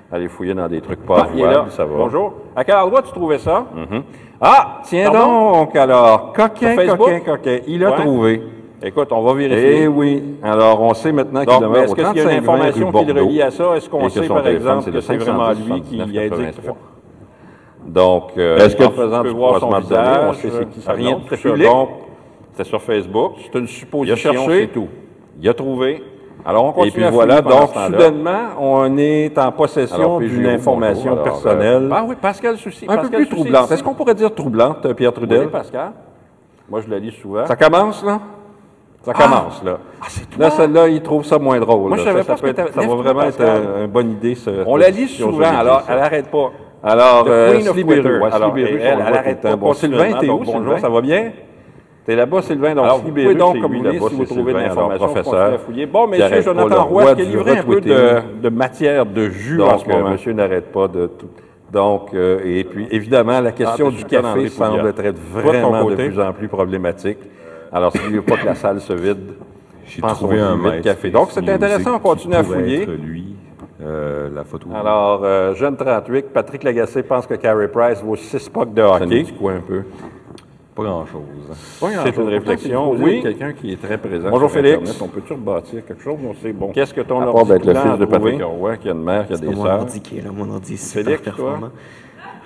aller 0.10 0.30
fouiller 0.30 0.54
dans 0.54 0.70
des 0.70 0.80
trucs 0.80 1.00
Ah, 1.04 1.08
pas 1.08 1.30
est 1.36 1.44
avouables, 1.44 1.72
ça 1.72 1.84
va. 1.84 1.94
Bonjour. 1.98 2.34
À 2.56 2.64
quel 2.64 2.76
endroit 2.78 3.02
tu 3.02 3.12
trouvais 3.12 3.38
ça? 3.38 3.66
Ah, 4.40 4.80
tiens 4.84 5.12
Pardon? 5.12 5.52
donc, 5.60 5.76
alors, 5.76 6.32
coquin, 6.32 6.78
coquin, 6.88 7.20
coquin, 7.20 7.60
il 7.68 7.84
a 7.84 7.90
Ouais. 7.92 7.96
trouvé. 7.98 8.42
Écoute, 8.82 9.10
on 9.12 9.22
va 9.24 9.34
vérifier. 9.34 9.82
Eh 9.84 9.88
oui, 9.90 10.24
alors 10.42 10.82
on 10.82 10.94
sait 10.94 11.12
maintenant 11.12 11.44
qu'il 11.44 11.60
demeure 11.60 11.84
est-ce 11.84 11.94
qu'il 11.96 12.04
y 12.04 12.06
a 12.06 12.10
une 12.12 12.16
35 12.16 12.38
information 12.38 12.92
rue 12.92 13.06
qui 13.06 13.12
le 13.14 13.22
relie 13.24 13.42
à 13.42 13.52
ça? 13.52 13.76
Est-ce 13.76 13.90
qu'on 13.90 14.08
sait, 14.08 14.26
par 14.26 14.48
exemple, 14.48 14.90
que 14.90 15.02
c'est 15.02 15.18
vraiment 15.18 15.48
510, 15.48 15.70
lui 15.74 15.82
qui 15.82 15.98
79, 15.98 16.32
indique? 16.32 16.56
83. 16.56 16.78
Donc, 17.88 18.24
euh, 18.38 18.58
Est-ce 18.58 18.78
que 18.78 18.84
tu 18.86 18.92
faisant 18.94 19.22
peux 19.24 19.30
voir 19.32 19.60
son 19.60 19.70
visage? 19.80 20.26
on 20.30 20.34
sait 20.34 20.50
c'est 20.50 20.70
qui 20.70 20.80
ça. 20.82 20.94
Rien 20.94 21.18
de 21.18 21.36
public. 21.36 21.68
C'était 22.52 22.64
sur 22.70 22.82
Facebook. 22.82 23.34
c'est 23.44 23.54
une 23.60 23.66
Il 23.66 23.66
a 23.66 23.68
supposition, 23.68 24.32
cherché. 24.32 24.62
c'est 24.62 24.68
tout. 24.68 24.88
Il 25.42 25.50
a 25.50 25.54
trouvé. 25.54 26.02
Alors, 26.46 26.66
on 26.66 26.72
Et 26.72 26.74
continue 26.74 26.92
puis 26.94 27.04
à 27.04 27.12
voilà, 27.12 27.42
donc 27.42 27.70
soudainement, 27.74 28.40
on 28.60 28.98
est 28.98 29.38
en 29.38 29.52
possession 29.52 30.18
puis 30.20 30.30
d'une 30.30 30.46
information 30.48 31.12
bonjour. 31.12 31.12
Alors, 31.12 31.24
personnelle. 31.42 31.84
euh, 31.84 31.96
ah 31.96 32.06
oui, 32.08 32.16
Pascal 32.22 32.58
Souci. 32.58 32.86
un 32.86 32.96
peu 32.96 32.96
Pascal 33.02 33.10
plus 33.20 33.26
Souci 33.26 33.36
troublante. 33.42 33.72
Est-ce 33.72 33.84
qu'on 33.84 33.94
pourrait 33.94 34.16
dire 34.16 34.34
troublante, 34.34 34.86
euh, 34.86 34.94
Pierre 34.94 35.14
Trudel? 35.14 35.42
Oui, 35.42 35.48
Pascal. 35.52 35.92
Moi, 36.70 36.82
je 36.86 36.90
la 36.90 37.00
lis 37.00 37.12
souvent. 37.12 37.46
Ça 37.46 37.56
commence, 37.56 38.04
là? 38.04 38.20
Ça 39.04 39.14
commence, 39.14 39.64
là. 39.64 39.78
Là, 40.38 40.50
celle-là, 40.50 40.88
il 40.88 41.02
trouve 41.02 41.26
ça 41.26 41.40
moins 41.40 41.60
drôle. 41.60 41.90
Moi, 41.90 41.98
je 41.98 42.04
savais 42.04 42.24
Ça, 42.24 42.36
pas 42.36 42.42
que 42.42 42.48
être- 42.48 42.74
Ça 42.74 42.82
va 42.82 42.96
vraiment 42.96 43.24
être 43.24 43.42
une 43.42 43.88
bonne 43.88 44.12
idée, 44.12 44.36
ce- 44.36 44.64
On 44.66 44.76
la 44.76 44.90
lit 44.90 45.08
souvent, 45.08 45.58
alors 45.58 45.84
elle 45.90 45.98
n'arrête 45.98 46.30
pas. 46.30 46.52
Alors, 46.84 47.26
euh. 47.28 47.60
Twitter. 47.74 48.20
Ouais, 48.20 48.30
elle, 48.82 48.98
n'arrête 48.98 49.42
pas. 49.42 49.56
Bon, 49.56 49.74
Sylvain, 49.74 50.14
t'es 50.20 50.30
où, 50.30 50.40
Bonjour, 50.46 50.80
ça 50.80 50.90
va 50.90 51.02
bien? 51.02 51.32
T'es 52.10 52.16
là-bas, 52.16 52.42
Sylvain. 52.42 52.74
Donc, 52.74 52.86
Alors, 52.86 52.98
vous 53.04 53.10
pouvez 53.10 53.36
donc, 53.36 53.58
c'est 53.62 53.68
voulez, 53.68 53.92
si 53.92 53.98
vous 54.00 54.26
c'est 54.26 54.34
trouvez 54.34 54.52
de 54.54 54.58
l'information, 54.58 55.36
à 55.36 55.58
fouiller. 55.60 55.86
Bon, 55.86 56.08
messieurs, 56.08 56.42
Jonathan 56.42 56.86
Roy 56.86 57.14
qui 57.14 57.22
a 57.22 57.26
livré 57.26 57.58
un 57.60 57.64
peu 57.64 57.80
de, 57.82 58.50
matière 58.50 59.06
de 59.06 59.30
jus 59.30 59.62
en 59.62 59.78
ce 59.78 59.88
euh, 59.88 59.94
moment. 59.94 60.10
monsieur 60.10 60.34
n'arrête 60.34 60.72
pas 60.72 60.88
de 60.88 61.06
tout. 61.06 61.30
Donc, 61.72 62.16
euh, 62.16 62.40
et 62.44 62.64
puis, 62.64 62.88
évidemment, 62.90 63.40
la 63.42 63.52
question 63.52 63.90
Ah, 63.90 63.96
du 63.96 64.06
café 64.06 64.50
semble 64.50 64.88
être 64.88 65.04
de 65.04 65.20
vraiment 65.32 65.86
de 65.88 65.94
plus 65.94 66.20
en 66.20 66.34
plus 66.34 66.48
problématique. 66.48 67.20
Alors, 67.72 67.92
s'il 67.92 68.10
ne 68.10 68.16
veut 68.16 68.22
pas 68.24 68.38
que 68.38 68.46
la 68.48 68.56
salle 68.56 68.82
se 68.82 68.94
vide, 68.94 69.36
J'ai 69.86 70.02
trouvé 70.02 70.40
un 70.40 70.58
maître 70.58 70.82
café. 70.82 71.12
Donc, 71.12 71.28
c'est 71.30 71.48
intéressant, 71.48 71.98
on 71.98 72.00
continue 72.00 72.34
à 72.34 72.44
fouiller. 72.44 72.82
être 72.82 72.90
lui, 72.90 73.36
euh, 73.82 74.30
la 74.34 74.44
photo. 74.44 74.68
Alors, 74.74 75.22
euh, 75.24 75.54
jeune 75.54 75.78
38, 75.78 76.34
Patrick 76.34 76.64
Lagacé 76.64 77.02
pense 77.02 77.28
que 77.28 77.36
Carey 77.36 77.68
Price 77.68 78.02
vaut 78.04 78.16
6 78.16 78.50
pucks 78.50 78.74
de 78.74 78.82
ça 78.82 79.00
nous 79.00 79.06
hockey. 79.06 79.24
dit 79.24 79.34
quoi 79.34 79.54
un 79.54 79.62
peu? 79.62 79.84
Pas 80.84 80.90
grand-chose. 80.90 81.58
C'est 82.04 82.18
une 82.18 82.30
réflexion, 82.30 82.92
oui. 82.92 83.00
oui. 83.04 83.22
quelqu'un 83.22 83.54
qui 83.54 83.72
est 83.74 83.82
très 83.82 83.98
présent 83.98 84.30
Bonjour, 84.30 84.50
sur 84.50 84.60
Félix. 84.62 84.78
Internet. 84.78 85.02
On 85.02 85.08
peut-tu 85.08 85.34
rebâtir 85.34 85.86
quelque 85.86 86.04
chose? 86.04 86.18
On 86.28 86.34
sait, 86.36 86.54
bon. 86.54 86.72
Qu'est-ce 86.74 86.94
que 86.94 87.02
ton 87.02 87.22
À 87.22 87.32
part 87.32 87.46
d'être 87.46 87.66
le 87.66 87.74
ordi 87.76 87.90
fils 87.90 88.00
de? 88.00 88.06
Patrick 88.06 88.42
Roy, 88.42 88.78
qui 88.78 88.90
a 88.90 88.92
une 88.92 89.04
mère, 89.04 89.28
qui 89.28 89.34
a 89.34 89.38
des 89.38 89.48
mon 89.48 89.64
sœurs. 89.64 89.80
ordi 89.80 90.02
qui 90.02 90.18
est 90.18 90.22
là, 90.22 90.32
mon 90.36 90.50
ordi 90.52 90.74
est 90.74 90.78
super 90.78 91.04
Félix, 91.06 91.24
toi? 91.24 91.32
performant. 91.34 91.70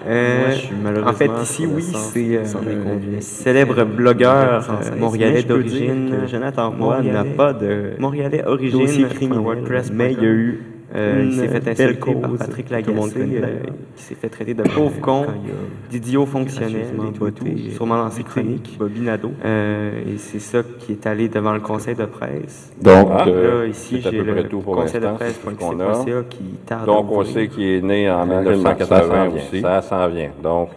Euh, 0.06 0.40
Moi, 0.42 0.50
je 0.50 0.56
suis 0.60 0.76
malheureusement 0.76 1.12
en 1.12 1.14
fait, 1.38 1.44
ici, 1.44 1.64
le 1.64 1.70
oui, 1.70 1.82
c'est 1.82 2.36
euh, 2.36 2.84
conduire. 2.84 3.22
célèbre 3.24 3.84
blogueur 3.86 4.70
euh, 4.70 4.98
montréalais 4.98 5.44
d'origine. 5.44 6.28
Jonathan 6.28 6.72
Roy 6.78 7.02
n'a 7.04 7.24
pas 7.24 7.54
de 7.54 7.92
Montréalais 8.00 8.44
origine, 8.46 8.98
WordPress, 9.34 9.92
mais 9.94 10.12
il 10.14 10.22
y 10.22 10.26
a 10.26 10.30
eu 10.30 10.62
Euh, 10.96 11.22
il 11.24 11.26
une 11.26 11.32
s'est 11.40 11.48
fait 11.48 11.68
insulter 11.68 12.14
par 12.16 12.32
Patrick 12.38 12.70
Lagacé, 12.70 12.92
connaît, 13.14 13.42
euh, 13.42 13.60
qui 13.96 14.04
s'est 14.04 14.14
fait 14.16 14.30
traiter 14.30 14.54
de 14.54 14.62
pauvre 14.62 15.00
con, 15.02 15.26
d'idiot 15.90 16.26
fonctionnel 16.28 16.86
et 17.10 17.14
tout, 17.18 17.28
et 17.28 17.32
tout, 17.32 17.46
sûrement 17.72 17.98
dans 17.98 18.12
ses 18.12 18.24
chroniques. 18.24 18.76
Bobby 18.78 19.02
Nadeau. 19.02 19.32
Euh, 19.44 20.02
et 20.08 20.18
c'est 20.18 20.40
ça 20.40 20.60
qui 20.80 20.92
est 20.92 21.08
allé 21.08 21.30
devant 21.30 21.54
le 21.54 21.62
conseil 21.62 21.96
de 21.96 22.06
presse. 22.06 22.72
Donc, 22.80 23.08
Ah, 23.12 23.26
euh, 23.28 23.62
là, 23.62 23.68
ici, 23.68 24.02
j'ai 24.02 24.22
le 24.22 24.44
tout 24.48 24.60
pour 24.60 24.76
conseil 24.76 25.02
de 25.02 25.08
presse.qc.ca 25.08 26.24
qui 26.30 26.44
tarde 26.66 26.86
Donc, 26.86 27.12
on 27.12 27.24
sait 27.24 27.48
qu'il 27.48 27.64
est 27.64 27.82
né 27.82 28.10
en 28.12 28.20
Ah, 28.22 28.26
1980 28.26 28.86
ça 28.86 29.02
s'en 29.08 29.30
vient, 29.30 29.36
aussi. 29.36 29.62
ça 29.62 29.82
s'en 29.82 30.08
vient. 30.10 30.30
Donc, 30.44 30.70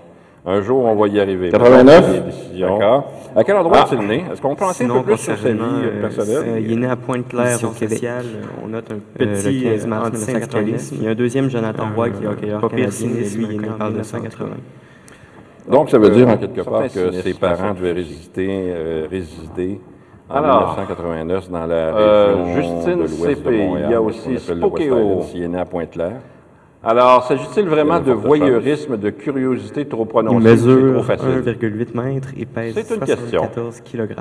un 0.47 0.61
jour, 0.63 0.85
on 0.85 0.95
va 0.95 1.09
y 1.09 1.21
arriver. 1.21 1.51
89? 1.51 2.13
Des 2.13 2.21
décisions. 2.21 2.79
D'accord. 2.79 3.13
À 3.35 3.45
quel 3.45 3.57
endroit 3.57 3.79
Ah. 3.81 3.87
est-il 3.93 4.07
né? 4.07 4.25
Est-ce 4.33 4.41
qu'on 4.41 4.55
peut 4.55 4.65
en 4.65 4.73
Sinon, 4.73 4.95
un 4.95 4.99
peu 5.01 5.13
plus 5.13 5.19
sur 5.19 5.37
sa 5.37 5.51
vie 5.51 5.59
euh, 5.61 5.91
euh, 5.99 6.01
personnelle? 6.01 6.45
euh, 6.49 6.61
il 6.61 6.73
est 6.73 6.77
né 6.77 6.87
à 6.87 6.97
Pointe-Claire, 6.97 7.59
au 7.65 7.69
Québec. 7.69 7.99
sociale, 7.99 8.25
on 8.65 8.69
note 8.69 8.91
un 8.93 8.95
petit, 9.19 9.27
petit 9.27 9.65
le 9.65 9.71
15 9.73 9.85
euh, 9.85 9.89
mars 9.89 10.07
antisyndicalisme. 10.09 10.95
1989. 10.95 10.99
Il 11.01 11.03
y 11.05 11.07
a 11.07 11.11
un 11.11 11.15
deuxième 11.15 11.51
Jonathan 11.51 11.85
Roy 11.95 12.11
qui 12.11 12.25
est 12.25 12.27
hockeyeur 12.29 12.61
canadien, 12.69 13.09
et 13.09 13.37
lui, 13.37 13.45
il 13.51 13.55
est 13.57 13.59
né 13.59 13.69
en 13.69 13.75
on 13.75 13.79
parle 13.79 13.93
de 13.93 13.99
1980. 13.99 14.49
donc, 15.69 15.91
ça 15.91 15.99
veut 15.99 16.11
dire 16.11 16.29
en 16.29 16.33
Euh, 16.33 16.37
quelque 16.37 16.61
part 16.63 16.83
que 16.89 17.11
ses 17.13 17.35
parents 17.35 17.75
devaient 17.75 17.93
résister, 17.93 18.47
euh, 18.49 19.07
résider 19.11 19.81
en 20.31 20.35
Alors, 20.37 20.77
1989 20.79 21.51
dans 21.51 21.67
la 21.67 21.75
euh, 21.75 22.35
région 22.37 22.55
Justine 22.55 22.97
de 23.03 23.03
l'ouest 23.03 23.43
de 23.45 23.51
Montréal, 23.51 23.87
il 23.89 23.93
y 23.93 23.95
a 23.95 24.01
aussi 24.01 24.39
Spokeo. 24.39 25.23
S'il 25.23 25.43
est 25.43 25.49
né 25.49 25.59
à 25.59 25.65
Pointe-Claire. 25.67 26.21
Alors, 26.85 27.25
s'agit-il 27.25 27.67
vraiment 27.69 27.99
Il 27.99 28.05
de 28.05 28.13
voyeurisme, 28.13 28.97
de 28.97 29.11
curiosité 29.11 29.87
trop 29.87 30.03
Il 30.03 30.09
prononcée? 30.09 30.57
c'est 30.57 30.67
mesure 30.67 30.93
trop 30.95 31.03
facile? 31.03 31.43
1,8 31.45 31.97
mètres 32.01 32.29
et 32.39 32.47
pèse 32.47 32.75
C'est 32.75 32.95
une 32.95 33.01
question. 33.01 33.41
74 33.43 33.81
kg. 33.81 34.15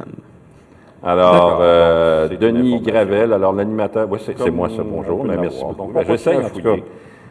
Alors, 1.03 1.59
euh, 1.61 2.27
Denis. 2.29 2.81
Gravel, 2.81 3.31
alors 3.33 3.53
l'animateur, 3.53 4.07
oui, 4.09 4.19
c'est 4.25 4.49
moi 4.49 4.69
ça, 4.69 4.83
bonjour, 4.83 5.23
mais 5.23 5.37
merci 5.37 5.63
beaucoup. 5.63 5.91
Ben, 5.93 6.03
J'essaie 6.07 6.37
en 6.37 6.49
tout 6.49 6.61
cas. 6.61 6.75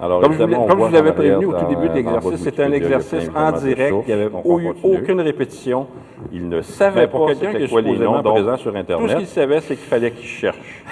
Alors, 0.00 0.20
Comme 0.20 0.32
je, 0.34 0.42
vous, 0.42 0.66
comme 0.66 0.88
je 0.88 0.92
l'avais 0.92 1.12
prévenu 1.12 1.46
au 1.46 1.52
tout 1.52 1.66
début 1.66 1.88
de 1.88 1.94
l'exercice, 1.94 2.36
c'était 2.42 2.64
un 2.64 2.70
Wikipédia, 2.70 2.88
il 2.88 2.90
y 2.90 2.94
a 2.94 2.98
exercice 2.98 3.30
en 3.34 3.52
direct, 3.52 3.94
il 4.06 4.14
n'y 4.14 4.20
avait 4.20 4.30
eu 4.30 4.72
aucune 4.82 5.20
répétition, 5.20 5.86
il 6.32 6.48
ne 6.48 6.62
savait 6.62 7.06
pas 7.06 7.26
quelqu'un 7.28 7.54
qui 7.54 7.62
est 7.64 7.68
quoi 7.68 7.80
les 7.80 7.90
supposément 7.90 8.16
noms, 8.16 8.22
donc, 8.22 8.34
présent 8.34 8.56
sur 8.56 8.70
Tout 8.72 8.76
ce 8.76 8.80
Internet, 8.80 9.18
qu'il 9.18 9.26
savait, 9.26 9.60
c'est 9.60 9.76
qu'il 9.76 9.86
fallait 9.86 10.10
qu'il 10.10 10.26
cherche. 10.26 10.84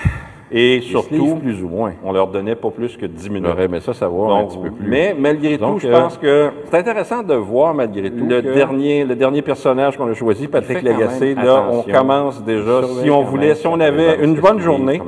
Et 0.54 0.80
surtout, 0.82 1.36
plus 1.36 1.62
ou 1.62 1.68
moins. 1.68 1.92
on 2.04 2.12
leur 2.12 2.26
donnait 2.26 2.54
pas 2.54 2.70
plus 2.70 2.96
que 2.96 3.06
10 3.06 3.30
minutes. 3.30 3.46
J'aurais 3.48 3.64
aimé 3.64 3.80
ça 3.80 3.94
savoir 3.94 4.36
un 4.36 4.44
petit 4.44 4.58
peu 4.58 4.70
plus. 4.70 4.86
Mais 4.86 5.14
malgré 5.18 5.56
Donc, 5.56 5.74
tout, 5.74 5.78
je 5.80 5.88
euh, 5.88 5.92
pense 6.00 6.18
que 6.18 6.50
c'est 6.70 6.76
intéressant 6.78 7.22
de 7.22 7.34
voir 7.34 7.72
malgré 7.74 8.10
tout 8.10 8.26
le 8.26 8.42
que- 8.42 8.52
dernier 8.54 9.04
le 9.04 9.14
dernier 9.14 9.40
personnage 9.42 9.96
qu'on 9.96 10.10
a 10.10 10.14
choisi, 10.14 10.48
Patrick 10.48 10.82
Lagacé. 10.82 11.34
Là, 11.34 11.64
on 11.70 11.82
commence 11.82 12.42
déjà. 12.44 12.82
Si 13.02 13.10
on 13.10 13.22
voulait, 13.22 13.46
même 13.48 13.56
si 13.56 13.66
on 13.66 13.80
avait 13.80 14.22
une 14.22 14.38
bonne 14.38 14.60
journée, 14.60 15.00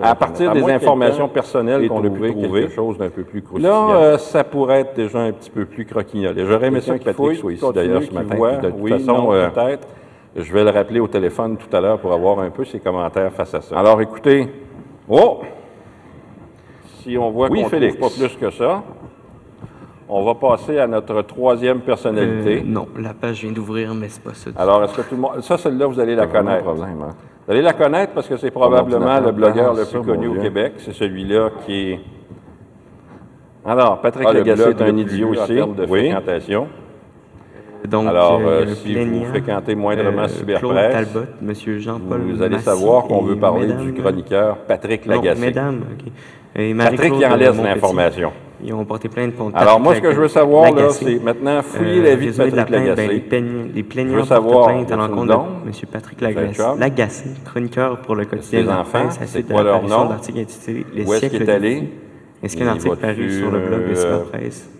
à 0.00 0.14
partir 0.14 0.50
À 0.50 0.54
des 0.54 0.62
informations 0.70 1.28
personnelles 1.28 1.88
qu'on 1.88 1.98
a 2.04 2.10
pu 2.10 2.30
trouver, 2.32 2.62
quelque 2.62 2.74
chose 2.74 2.98
d'un 2.98 3.08
peu 3.10 3.22
plus. 3.22 3.42
Là, 3.58 3.88
euh, 3.90 4.18
ça 4.18 4.44
pourrait 4.44 4.80
être 4.80 4.94
déjà 4.94 5.20
un 5.20 5.32
petit 5.32 5.50
peu 5.50 5.64
plus 5.64 5.84
croquignolé. 5.86 6.44
J'aurais 6.46 6.66
aimé 6.68 6.80
ça 6.80 6.98
que 6.98 7.04
Patrick 7.04 7.36
soit 7.38 7.52
ici 7.52 7.64
d'ailleurs 7.74 8.02
ce 8.02 8.12
matin. 8.12 8.36
de 8.62 8.70
toute 8.70 8.88
façon, 8.88 9.28
euh, 9.32 9.48
peut-être. 9.48 9.88
je 10.36 10.52
vais 10.52 10.64
le 10.64 10.70
rappeler 10.70 11.00
au 11.00 11.08
téléphone 11.08 11.56
tout 11.56 11.74
à 11.74 11.80
l'heure 11.80 11.98
pour 11.98 12.12
avoir 12.12 12.40
un 12.40 12.50
peu 12.50 12.64
ses 12.64 12.78
commentaires 12.78 13.32
face 13.32 13.54
à 13.54 13.60
ça. 13.62 13.78
Alors, 13.78 14.00
écoutez, 14.02 14.46
oh, 15.08 15.40
si 17.02 17.16
on 17.18 17.30
voit 17.30 17.48
Oui, 17.50 17.62
qu'on 17.62 17.70
pas 17.70 18.10
plus 18.10 18.36
que 18.36 18.50
ça, 18.50 18.82
on 20.08 20.24
va 20.24 20.34
passer 20.34 20.78
à 20.78 20.86
notre 20.86 21.22
troisième 21.22 21.80
personnalité. 21.80 22.58
Euh, 22.60 22.64
non, 22.64 22.86
la 22.98 23.12
page 23.14 23.42
vient 23.42 23.52
d'ouvrir, 23.52 23.94
mais 23.94 24.08
c'est 24.08 24.22
pas 24.22 24.34
ça. 24.34 24.50
Alors, 24.56 24.84
est-ce 24.84 24.94
que 24.94 25.02
tout 25.02 25.14
le 25.16 25.20
monde... 25.20 25.40
Ça, 25.40 25.58
celle-là, 25.58 25.86
vous 25.86 25.98
allez 26.00 26.14
la 26.14 26.26
connaître. 26.26 26.64
problème, 26.64 27.02
hein. 27.02 27.14
Vous 27.46 27.52
allez 27.52 27.62
la 27.62 27.72
connaître 27.72 28.12
parce 28.12 28.28
que 28.28 28.36
c'est 28.36 28.50
probablement 28.50 29.20
le 29.20 29.32
blogueur 29.32 29.74
le 29.74 29.84
plus 29.84 30.02
connu 30.02 30.28
au 30.28 30.32
Dieu. 30.32 30.42
Québec. 30.42 30.74
C'est 30.78 30.92
celui-là 30.92 31.50
qui 31.64 31.92
est... 31.92 32.00
Alors, 33.64 34.00
Patrick 34.00 34.26
Ah, 34.28 34.32
Lagacé 34.32 34.70
est 34.70 34.82
un 34.82 34.96
idiot 34.96 35.28
en 35.30 35.32
ici. 35.44 35.54
termes 35.54 35.74
de 35.74 35.86
oui. 35.86 36.10
fréquentation. 36.10 36.68
Donc, 37.86 38.08
Alors, 38.08 38.40
euh, 38.40 38.42
y 38.42 38.46
a 38.46 38.48
euh, 38.48 38.72
un 38.72 38.74
si 38.74 38.94
vous 38.94 39.24
fréquentez 39.26 39.74
moindrement 39.74 40.22
euh, 40.22 40.28
Cyberpresse, 40.28 40.92
Talbot, 40.92 41.26
M. 41.42 41.78
Jean-Paul 41.78 42.20
vous 42.22 42.42
allez 42.42 42.54
Massy 42.56 42.64
savoir 42.64 43.04
qu'on 43.04 43.22
veut 43.22 43.36
parler 43.36 43.66
mesdames- 43.66 43.84
du 43.84 43.92
chroniqueur 43.94 44.56
Patrick 44.58 45.06
Non, 45.06 45.16
Lagacé. 45.16 45.40
mesdames, 45.40 45.80
OK. 45.92 46.12
Et 46.58 46.74
Patrick 46.74 47.12
qui 47.12 47.26
en 47.26 47.36
laisse 47.36 47.48
Montpetit. 47.54 47.74
l'information. 47.74 48.32
Ils 48.64 48.72
ont 48.72 48.86
porté 48.86 49.10
plainte 49.10 49.36
contre 49.36 49.58
Alors, 49.58 49.78
moi, 49.78 49.94
ce 49.94 50.00
que 50.00 50.12
je 50.12 50.18
veux 50.20 50.28
savoir, 50.28 50.72
là, 50.72 50.88
c'est 50.88 51.22
maintenant 51.22 51.60
fouiller 51.62 52.00
Euh, 52.00 52.04
la 52.04 52.16
vie 52.16 52.28
de 52.28 52.32
Patrick 52.32 52.56
la 52.56 52.64
plainte, 52.64 52.82
ben, 52.84 52.88
Lagacé. 52.96 53.08
les, 53.12 53.20
plaignants, 53.20 53.66
les 53.74 53.82
plaignants 53.82 54.24
savoir, 54.24 54.68
plainte 54.68 54.90
à 54.90 54.94
y 54.94 54.98
l'encontre 54.98 55.26
de? 55.26 55.46
M. 55.66 55.72
Patrick 55.92 56.22
un 56.22 56.24
Lagacé? 56.24 56.62
Lagacé, 56.78 57.24
chroniqueur 57.44 57.98
pour 57.98 58.14
le 58.14 58.24
quotidien 58.24 58.62
de 58.62 58.68
la 58.68 58.80
enfants, 58.80 59.08
c'est 59.26 59.46
de 59.46 59.52
quoi 59.52 59.62
leur 59.62 59.82
nom? 59.82 60.08
Où 60.08 60.12
est-ce 61.14 61.26
qu'il 61.26 61.42
est 61.42 61.48
allé? 61.50 61.74
de 61.74 61.80
vie. 61.80 61.88
Est-ce 62.42 62.56
qu'un 62.56 62.64
Il 62.64 62.68
article 62.68 62.96
paru 62.96 63.30
sur 63.30 63.50
le 63.50 63.58
blog 63.60 63.80
de 63.88 63.90
euh, 63.90 63.94
Cyberpresse? 63.94 64.70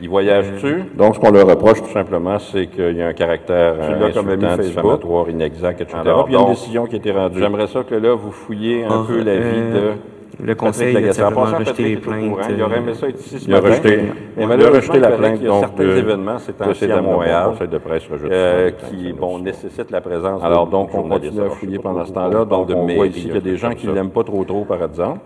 Il 0.00 0.08
voyage-tu? 0.08 0.84
Donc, 0.96 1.14
ce 1.14 1.20
qu'on 1.20 1.30
leur 1.30 1.46
reproche, 1.46 1.80
Tout 1.82 1.92
simplement, 1.92 2.38
c'est 2.38 2.66
qu'il 2.66 2.96
y 2.96 3.02
a 3.02 3.06
un 3.08 3.12
caractère 3.12 3.74
euh, 3.80 4.08
insultant, 4.08 4.56
diffamatoire, 4.56 5.30
inexact, 5.30 5.80
etc. 5.80 5.98
Alors, 6.00 6.24
Puis 6.24 6.34
il 6.34 6.36
y 6.36 6.40
a 6.40 6.42
une 6.42 6.48
décision 6.52 6.86
qui 6.86 6.94
a 6.96 6.98
été 6.98 7.12
rendue. 7.12 7.38
J'aimerais 7.38 7.68
ça 7.68 7.84
que 7.84 7.94
là, 7.94 8.12
vous 8.14 8.32
fouilliez 8.32 8.84
un 8.84 8.90
Or, 8.90 9.06
peu 9.06 9.22
la 9.22 9.36
vie 9.36 9.40
euh, 9.44 9.92
de 9.92 10.44
Le 10.46 10.54
conseil 10.56 10.96
a 10.96 11.12
simplement 11.12 11.44
rejeté 11.44 11.84
les 11.84 11.96
plaintes. 11.96 12.38
Il 12.50 12.60
aurait 12.62 12.74
euh, 12.74 12.78
aimé 12.78 12.94
ça 12.94 13.08
être 13.08 13.20
ici 13.20 13.38
ce 13.38 13.48
il 13.48 13.54
a 13.54 13.60
matin. 13.60 13.68
rejeté- 13.74 13.96
Mais 13.96 14.12
il 14.36 14.42
a 14.42 14.46
malheureusement, 14.48 14.76
rejeté 14.80 14.98
la 14.98 15.10
il 15.10 15.16
plainte, 15.16 15.34
qu'il 15.34 15.42
y 15.44 15.46
a 15.46 15.50
donc, 15.50 15.60
certains 15.60 15.96
événements 15.96 16.38
ces 16.38 16.52
temps-ci 16.54 16.90
à 16.90 17.00
Montréal 17.00 17.50
conseil 17.52 17.68
de 17.68 17.78
presse 17.78 18.02
euh, 18.30 18.70
ça. 18.70 18.86
qui 18.88 19.12
bon, 19.12 19.38
nécessitent 19.38 19.90
la 19.92 20.00
présence 20.00 20.40
de 20.40 20.46
Alors, 20.46 20.66
donc, 20.66 20.90
on 20.92 21.02
continue 21.08 21.40
à 21.40 21.50
fouiller 21.50 21.78
pendant 21.78 22.04
ce 22.04 22.12
temps-là. 22.12 22.44
Donc, 22.44 22.68
on 22.74 22.86
voit 22.86 23.06
ici 23.06 23.22
qu'il 23.22 23.34
y 23.34 23.38
a 23.38 23.40
des 23.40 23.56
gens 23.56 23.70
qui 23.74 23.86
ça. 23.86 23.92
l'aiment 23.92 24.10
pas 24.10 24.24
trop, 24.24 24.42
trop, 24.44 24.64
par 24.64 24.82
exemple. 24.82 25.20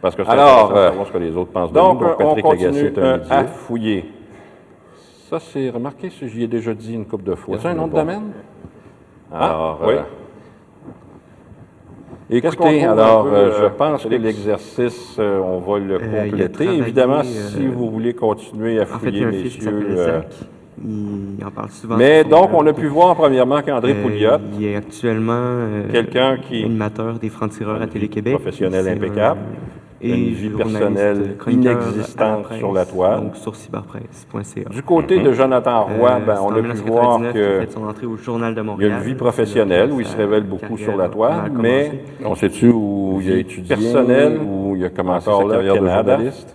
Parce 0.00 0.14
que 0.14 0.22
c'est 0.24 0.30
Alors, 0.30 0.68
de 0.72 0.76
euh, 0.76 0.88
savoir 0.90 1.06
ce 1.06 1.12
que 1.12 1.18
les 1.18 1.36
autres 1.36 1.50
pensent 1.50 1.70
de 1.72 1.74
Donc, 1.74 2.00
nous. 2.00 2.06
euh, 2.06 2.10
Donc, 2.10 2.20
on 2.20 2.24
Patrick 2.26 2.44
continue 2.44 2.64
Lagacé 2.66 2.86
est 2.86 2.98
un 2.98 3.02
euh, 3.02 3.18
à 3.30 3.44
fouiller. 3.44 4.04
Ça, 5.28 5.38
c'est 5.40 5.68
remarqué, 5.70 6.08
si 6.10 6.28
j'y 6.28 6.44
ai 6.44 6.46
déjà 6.46 6.72
dit 6.74 6.94
une 6.94 7.04
couple 7.04 7.24
de 7.24 7.34
fois. 7.34 7.56
A-t-il 7.56 7.70
un 7.78 7.86
de 7.86 7.90
bon. 7.90 7.96
domaine? 7.98 8.30
Alors, 9.32 9.80
Ah, 9.82 9.86
oui. 9.86 9.94
euh, 9.94 10.02
Écoutez, 12.30 12.84
alors, 12.84 13.24
peu, 13.24 13.30
euh, 13.34 13.52
je 13.58 13.64
euh, 13.64 13.68
pense 13.70 14.04
que 14.04 14.08
l'exercice, 14.08 15.16
euh, 15.18 15.40
on 15.40 15.58
va 15.60 15.78
le 15.78 15.94
Euh, 15.94 16.24
compléter. 16.30 16.48
travaillé, 16.64 16.78
Évidemment, 16.80 17.18
euh, 17.20 17.22
si 17.22 17.66
vous 17.66 17.90
voulez 17.90 18.12
continuer 18.14 18.78
à 18.78 18.82
En 18.82 18.86
fait, 18.98 19.08
il 19.10 19.16
y 19.16 19.24
fouiller, 19.24 19.42
fils 19.42 19.56
qui 19.56 19.64
messieurs. 19.66 19.96
euh. 19.98 20.20
Il 20.84 21.44
en 21.44 21.50
parle 21.50 21.70
souvent. 21.70 21.96
mais 21.96 22.22
donc, 22.22 22.50
on 22.52 22.64
a 22.66 22.72
pu 22.72 22.86
voir 22.86 23.16
premièrement 23.16 23.60
qu'André 23.62 23.92
Euh, 23.92 24.02
Pouliot, 24.02 24.36
Il 24.58 24.64
est 24.66 24.76
actuellement 24.76 25.32
euh, 25.34 25.90
quelqu'un 25.90 26.36
qui 26.38 26.62
animateur 26.64 27.18
des 27.18 27.30
francs-tireurs 27.30 27.82
à 27.82 27.86
Télé-Québec. 27.88 28.34
professionnel 28.34 28.84
C'est 28.84 28.90
un- 28.90 28.96
impeccable, 28.96 29.40
et 30.00 30.10
une 30.10 30.34
vie 30.34 30.50
personnelle 30.50 31.36
la 31.44 31.52
inexistante 31.52 32.42
presse, 32.44 32.58
sur 32.58 32.72
la 32.72 32.84
toile. 32.84 33.20
Donc 33.20 33.36
sur 33.36 33.56
cyberpresse.ca. 33.56 34.68
du 34.70 34.82
côté 34.82 35.20
de 35.20 35.32
Jonathan 35.32 35.84
Roy, 35.84 36.10
Euh, 36.10 36.18
ben, 36.24 36.36
c'est 36.36 36.42
on 36.42 36.50
a 36.50 36.62
pu 36.62 36.76
voir 36.86 37.18
1999 37.20 38.76
qu'il 38.78 38.86
y 38.86 38.90
a 38.90 38.96
une 38.96 39.02
vie 39.02 39.14
professionnelle 39.14 39.90
où 39.92 40.00
il 40.00 40.06
se 40.06 40.16
révèle 40.16 40.44
beaucoup 40.44 40.76
sur 40.76 40.96
la 40.96 41.08
toile, 41.08 41.50
mais 41.52 42.02
On 42.24 42.34
sait-tu 42.34 42.68
où 42.68 43.18
il 43.22 43.30
a 43.30 43.34
Vie 43.34 43.40
étudié, 43.40 43.76
personnelle, 43.76 44.38
où 44.38 44.74
il 44.76 44.84
a 44.84 44.88
commencé 44.90 45.26
sa 45.30 45.42
là, 45.44 45.54
carrière 45.54 45.82
de 45.82 45.88
journaliste? 45.88 46.54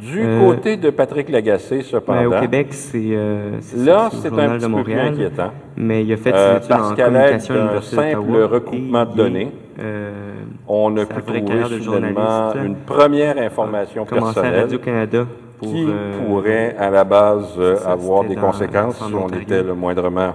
du 0.00 0.20
Euh, 0.20 0.40
côté 0.40 0.76
de 0.76 0.90
Patrick 0.90 1.28
Lagacé, 1.28 1.76
Mais 1.76 1.82
cependant, 1.82 2.36
au 2.36 2.40
Québec, 2.40 2.68
c'est 2.70 2.98
euh, 3.12 3.52
là, 3.76 4.10
c'est 4.10 4.32
un 4.36 4.58
petit 4.58 4.68
peu 4.68 4.82
plus 4.82 4.98
inquiétant. 4.98 5.52
Mais 5.76 6.02
il 6.04 6.12
a 6.12 6.16
fait 6.16 6.32
Euh, 6.34 6.52
ses 6.52 6.56
études 6.58 6.68
parce 6.68 6.90
en 6.90 6.94
qu'à 6.96 7.08
l'aide 7.08 7.12
communication 7.12 7.54
à 7.54 7.56
d'un 7.56 7.62
l'Université 7.62 7.96
simple 7.96 8.42
recoupement 8.42 9.04
de 9.06 9.14
données, 9.16 9.52
euh, 9.82 10.32
On 10.68 10.96
a 10.96 11.04
pu 11.06 11.22
trouver 11.22 11.80
soudainement 11.80 12.52
une 12.54 12.76
première 12.76 13.38
information 13.38 14.02
à 14.02 14.06
personnelle 14.06 14.60
Radio-Canada 14.60 15.26
pour... 15.58 15.68
qui 15.68 15.86
euh, 15.88 16.26
pourrait, 16.26 16.76
à 16.78 16.90
la 16.90 17.04
base, 17.04 17.54
euh, 17.58 17.76
ça, 17.76 17.92
avoir 17.92 18.24
des 18.24 18.36
conséquences 18.36 19.00
en 19.02 19.08
si 19.08 19.14
on 19.14 19.28
était 19.28 19.62
le 19.62 19.74
moindrement 19.74 20.32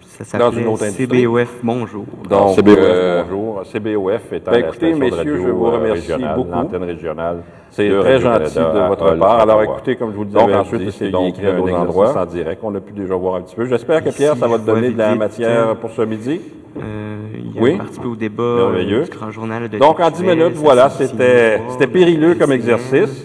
Ça 0.00 0.38
dans 0.38 0.50
une 0.50 0.66
autre 0.66 0.84
industrie. 0.84 1.06
CBOF 1.06 1.60
Bonjour. 1.62 2.04
Donc, 2.28 2.56
CBOF, 2.56 2.76
euh, 2.78 3.22
bonjour. 3.22 3.62
CBOF 3.64 4.32
étant 4.32 4.50
Ben, 4.50 4.60
la 4.62 4.68
écoutez, 4.68 4.94
messieurs, 4.94 5.16
radio, 5.16 5.36
je 5.36 5.48
vous 5.48 5.70
remercie 5.70 6.12
régionale, 6.12 6.36
beaucoup. 6.36 6.50
l'antenne 6.50 6.84
régionale. 6.84 7.42
C'est 7.70 7.88
de 7.88 8.00
très 8.00 8.18
gentil 8.18 8.54
de 8.58 8.88
votre 8.88 9.14
part. 9.16 9.40
Alors, 9.40 9.62
écoutez, 9.62 9.96
comme 9.96 10.10
je 10.10 10.16
vous 10.16 10.24
le 10.24 10.30
Donc, 10.30 10.46
disais, 10.46 10.58
ensuite, 10.58 10.80
dit, 10.80 10.92
c'est 10.92 11.04
c'est 11.04 11.10
donc 11.10 11.28
écrit 11.28 11.46
à 11.46 11.54
un 11.54 11.58
d'autres 11.58 11.74
endroits. 11.74 12.18
en 12.18 12.26
direct. 12.26 12.60
On 12.64 12.74
a 12.74 12.80
pu 12.80 12.92
déjà 12.92 13.14
voir 13.14 13.36
un 13.36 13.42
petit 13.42 13.54
peu. 13.54 13.66
J'espère 13.66 14.02
que 14.02 14.10
Pierre, 14.10 14.36
ça 14.36 14.48
va 14.48 14.58
te 14.58 14.64
donner 14.64 14.90
de 14.90 14.98
la 14.98 15.14
matière 15.14 15.76
pour 15.76 15.90
ce 15.90 16.02
midi. 16.02 16.40
Euh, 16.76 17.18
a 17.58 17.62
Oui. 17.62 17.76
participé 17.76 18.06
au 18.06 18.16
débat 18.16 18.42
euh, 18.42 18.66
Merveilleux. 18.70 19.04
du 19.04 19.10
Grand 19.10 19.30
Journal 19.30 19.68
de 19.68 19.78
Donc, 19.78 20.00
en 20.00 20.10
10 20.10 20.12
Tech-Nouvelle, 20.12 20.38
minutes, 20.38 20.56
voilà, 20.56 20.88
c'était 20.90 21.60
périlleux 21.92 22.34
comme 22.34 22.52
exercice. 22.52 23.24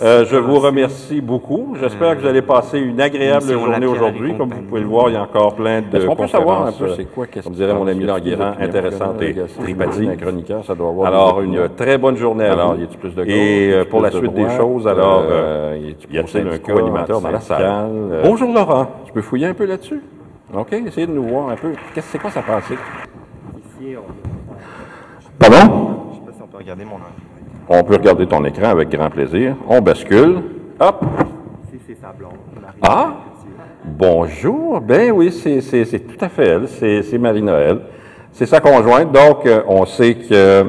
Euh, 0.00 0.24
se 0.24 0.30
je 0.30 0.36
vous 0.36 0.60
remercie 0.60 1.20
beaucoup. 1.20 1.74
J'espère 1.80 2.14
que 2.16 2.20
vous 2.20 2.26
allez 2.28 2.42
passer 2.42 2.78
une 2.78 3.00
agréable 3.00 3.50
journée 3.50 3.86
aujourd'hui. 3.86 4.36
Comme 4.36 4.50
vous 4.50 4.62
pouvez 4.62 4.80
le 4.80 4.86
voir, 4.86 5.08
il 5.08 5.14
y 5.14 5.16
a 5.16 5.22
encore 5.22 5.56
plein 5.56 5.80
de 5.80 5.96
Est-ce 5.96 6.06
qu'on 6.06 6.14
peut 6.14 6.28
savoir 6.28 6.62
un 6.62 6.64
conférences, 6.66 6.78
peu 6.78 6.84
euh, 6.84 6.94
c'est 6.96 7.04
quoi 7.12 7.26
qu'est-ce 7.26 7.44
comme 7.44 7.54
dirait 7.54 7.74
mon 7.74 7.88
ami 7.88 8.06
d'opinion, 8.06 8.52
intéressante 8.60 9.20
et 9.22 9.34
tripathique. 9.60 10.08
Un 10.08 10.16
chroniqueur, 10.16 10.64
ça 10.64 10.74
doit 10.76 10.88
avoir 10.90 11.08
Alors, 11.08 11.40
une 11.40 11.68
très 11.76 11.98
bonne 11.98 12.16
journée 12.16 12.44
à 12.44 12.52
Alors, 12.52 12.76
Et 13.26 13.72
euh, 13.72 13.84
pour 13.84 14.02
la 14.02 14.12
suite 14.12 14.34
des 14.34 14.48
choses, 14.50 14.86
alors, 14.86 15.22
Euh, 15.26 15.74
euh, 15.74 15.92
y 16.12 16.18
a-t-il 16.18 16.46
un 16.46 16.58
co-animateur 16.58 17.20
dans 17.20 17.30
la 17.30 17.40
salle? 17.40 17.64
euh, 17.64 18.22
Bonjour 18.24 18.52
Laurent. 18.52 18.86
Tu 19.06 19.12
peux 19.12 19.22
fouiller 19.22 19.46
un 19.48 19.54
peu 19.54 19.64
là-dessus? 19.64 20.00
OK, 20.54 20.72
essayez 20.74 21.08
de 21.08 21.12
nous 21.12 21.24
voir 21.24 21.48
un 21.48 21.56
peu. 21.56 21.72
Qu'est-ce 21.92 22.06
c'est 22.12 22.18
quoi 22.20 22.30
ça 22.30 22.40
pensée? 22.42 22.76
Pardon? 25.38 26.10
Je 26.10 26.16
sais 26.16 26.24
pas 26.24 26.32
si 26.32 26.42
on 26.42 26.46
peut 26.46 26.58
regarder 26.58 26.84
mon. 26.84 26.98
On 27.68 27.82
peut 27.82 27.94
regarder 27.94 28.26
ton 28.26 28.44
écran 28.44 28.68
avec 28.68 28.88
grand 28.90 29.10
plaisir. 29.10 29.56
On 29.68 29.80
bascule. 29.80 30.42
Hop. 30.80 31.04
C'est 31.86 31.94
sa 32.00 32.12
blonde. 32.12 32.32
Ah! 32.82 33.14
Bonjour. 33.84 34.80
Ben 34.80 35.12
oui, 35.12 35.30
c'est 35.30 36.00
tout 36.00 36.24
à 36.24 36.28
fait 36.28 36.48
elle. 36.48 36.68
C'est 36.68 37.02
c'est 37.02 37.18
Marie-Noël. 37.18 37.80
C'est 38.32 38.46
sa 38.46 38.60
conjointe. 38.60 39.12
Donc, 39.12 39.46
euh, 39.46 39.62
on 39.68 39.86
sait 39.86 40.14
que 40.14 40.66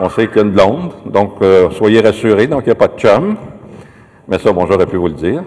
on 0.00 0.08
sait 0.08 0.26
qu'il 0.26 0.36
y 0.36 0.40
a 0.40 0.42
une 0.42 0.50
blonde. 0.50 0.92
Donc, 1.06 1.34
euh, 1.42 1.70
soyez 1.70 2.00
rassurés. 2.00 2.46
Donc, 2.46 2.62
il 2.62 2.66
n'y 2.66 2.72
a 2.72 2.74
pas 2.74 2.88
de 2.88 2.98
chum. 2.98 3.36
Mais 4.26 4.38
ça, 4.38 4.52
bon, 4.52 4.66
j'aurais 4.66 4.86
pu 4.86 4.96
vous 4.96 5.08
le 5.08 5.14
dire. 5.14 5.44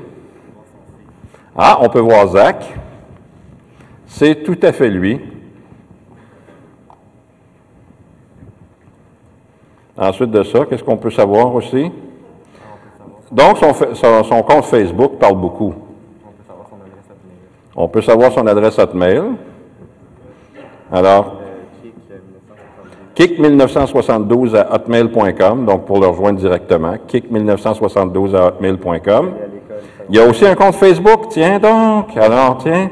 Ah, 1.57 1.79
on 1.81 1.89
peut 1.89 1.99
voir 1.99 2.27
Zach. 2.27 2.73
C'est 4.05 4.43
tout 4.43 4.59
à 4.61 4.71
fait 4.71 4.89
lui. 4.89 5.19
Ensuite 9.97 10.31
de 10.31 10.43
ça, 10.43 10.65
qu'est-ce 10.65 10.83
qu'on 10.83 10.97
peut 10.97 11.09
savoir 11.09 11.53
aussi? 11.55 11.91
Donc, 13.31 13.57
son, 13.57 14.43
compte 14.43 14.65
Facebook 14.65 15.13
parle 15.19 15.37
beaucoup. 15.37 15.73
On 17.75 17.87
peut 17.87 18.01
savoir 18.01 18.31
son 18.31 18.45
adresse 18.47 18.77
hotmail. 18.79 19.23
Alors, 20.91 21.37
Euh, 21.41 21.53
Kick, 23.15 23.39
euh, 23.39 23.49
1972. 23.49 24.53
kick1972 24.53 24.55
à 24.55 24.75
hotmail.com, 24.75 25.65
donc 25.65 25.85
pour 25.85 25.99
le 25.99 26.07
rejoindre 26.07 26.39
directement, 26.39 26.95
kick1972 27.07 28.35
à 28.35 28.47
hotmail.com. 28.47 29.31
Il 30.09 30.15
y 30.15 30.19
a 30.19 30.25
aussi 30.25 30.45
un 30.45 30.55
compte 30.55 30.75
Facebook, 30.75 31.29
tiens 31.29 31.59
donc. 31.59 32.15
Alors, 32.15 32.57
tiens, 32.59 32.89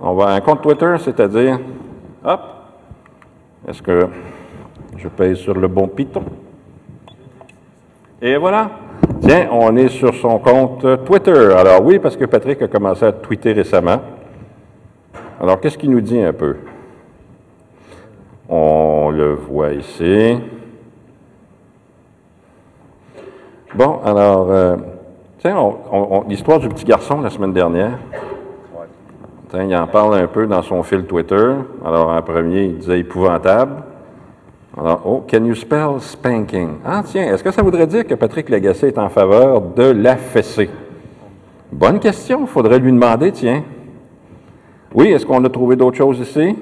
on 0.00 0.14
va 0.14 0.30
un 0.30 0.40
compte 0.40 0.60
Twitter, 0.62 0.94
c'est-à-dire, 0.98 1.58
hop, 2.24 2.40
est-ce 3.68 3.80
que 3.80 4.08
je 4.96 5.08
paye 5.08 5.36
sur 5.36 5.54
le 5.54 5.68
bon 5.68 5.88
piton? 5.88 6.24
Et 8.20 8.36
voilà. 8.36 8.70
Tiens, 9.20 9.48
on 9.50 9.76
est 9.76 9.88
sur 9.88 10.14
son 10.14 10.38
compte 10.38 10.86
Twitter. 11.04 11.54
Alors 11.56 11.84
oui, 11.84 11.98
parce 11.98 12.16
que 12.16 12.24
Patrick 12.24 12.62
a 12.62 12.68
commencé 12.68 13.04
à 13.04 13.12
tweeter 13.12 13.52
récemment. 13.52 14.00
Alors, 15.40 15.60
qu'est-ce 15.60 15.76
qu'il 15.76 15.90
nous 15.90 16.00
dit 16.00 16.20
un 16.20 16.32
peu? 16.32 16.56
On 18.48 19.10
le 19.10 19.34
voit 19.34 19.72
ici. 19.72 20.38
Bon, 23.74 24.00
alors, 24.04 24.50
euh, 24.50 24.76
tiens, 25.38 25.56
l'histoire 26.28 26.60
du 26.60 26.68
petit 26.68 26.84
garçon 26.84 27.20
la 27.22 27.30
semaine 27.30 27.52
dernière. 27.52 27.98
Tiens, 29.50 29.64
il 29.64 29.76
en 29.76 29.86
parle 29.86 30.14
un 30.14 30.26
peu 30.26 30.46
dans 30.46 30.62
son 30.62 30.82
fil 30.82 31.04
Twitter. 31.06 31.54
Alors, 31.84 32.08
en 32.10 32.22
premier, 32.22 32.64
il 32.64 32.78
disait 32.78 33.00
épouvantable. 33.00 33.82
Alors, 34.76 35.02
oh, 35.04 35.24
can 35.30 35.44
you 35.44 35.54
spell 35.54 36.00
spanking? 36.00 36.78
Ah, 36.84 37.02
tiens, 37.04 37.34
est-ce 37.34 37.44
que 37.44 37.50
ça 37.50 37.62
voudrait 37.62 37.86
dire 37.86 38.06
que 38.06 38.14
Patrick 38.14 38.48
Lagacé 38.48 38.86
est 38.86 38.98
en 38.98 39.10
faveur 39.10 39.60
de 39.60 39.90
la 39.90 40.16
fessée? 40.16 40.70
Bonne 41.70 42.00
question, 42.00 42.46
faudrait 42.46 42.78
lui 42.78 42.90
demander, 42.90 43.32
tiens. 43.32 43.64
Oui, 44.94 45.08
est-ce 45.08 45.26
qu'on 45.26 45.44
a 45.44 45.50
trouvé 45.50 45.76
d'autres 45.76 45.98
choses 45.98 46.20
ici? 46.20 46.56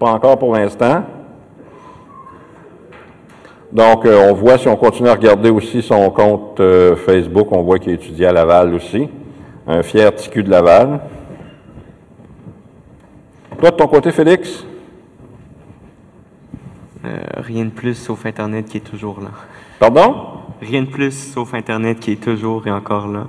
Pas 0.00 0.10
encore 0.10 0.38
pour 0.38 0.54
l'instant. 0.56 1.04
Donc, 3.72 4.04
euh, 4.04 4.28
on 4.28 4.34
voit, 4.34 4.58
si 4.58 4.66
on 4.66 4.76
continue 4.76 5.10
à 5.10 5.14
regarder 5.14 5.50
aussi 5.50 5.82
son 5.82 6.10
compte 6.10 6.58
euh, 6.58 6.96
Facebook, 6.96 7.48
on 7.52 7.62
voit 7.62 7.78
qu'il 7.78 7.92
étudie 7.92 8.26
à 8.26 8.32
Laval 8.32 8.74
aussi. 8.74 9.08
Un 9.68 9.84
fier 9.84 10.12
ticu 10.16 10.42
de 10.42 10.50
Laval. 10.50 11.00
Toi, 13.60 13.70
de 13.70 13.76
ton 13.76 13.86
côté, 13.86 14.10
Félix? 14.10 14.64
Euh, 17.04 17.18
rien 17.36 17.64
de 17.64 17.70
plus 17.70 17.94
sauf 17.94 18.26
Internet 18.26 18.66
qui 18.66 18.76
est 18.76 18.80
toujours 18.80 19.20
là. 19.20 19.30
Pardon? 19.78 20.42
Rien 20.60 20.82
de 20.82 20.88
plus 20.88 21.12
sauf 21.12 21.54
Internet 21.54 21.98
qui 21.98 22.12
est 22.12 22.22
toujours 22.22 22.66
et 22.66 22.70
encore 22.70 23.08
là. 23.08 23.26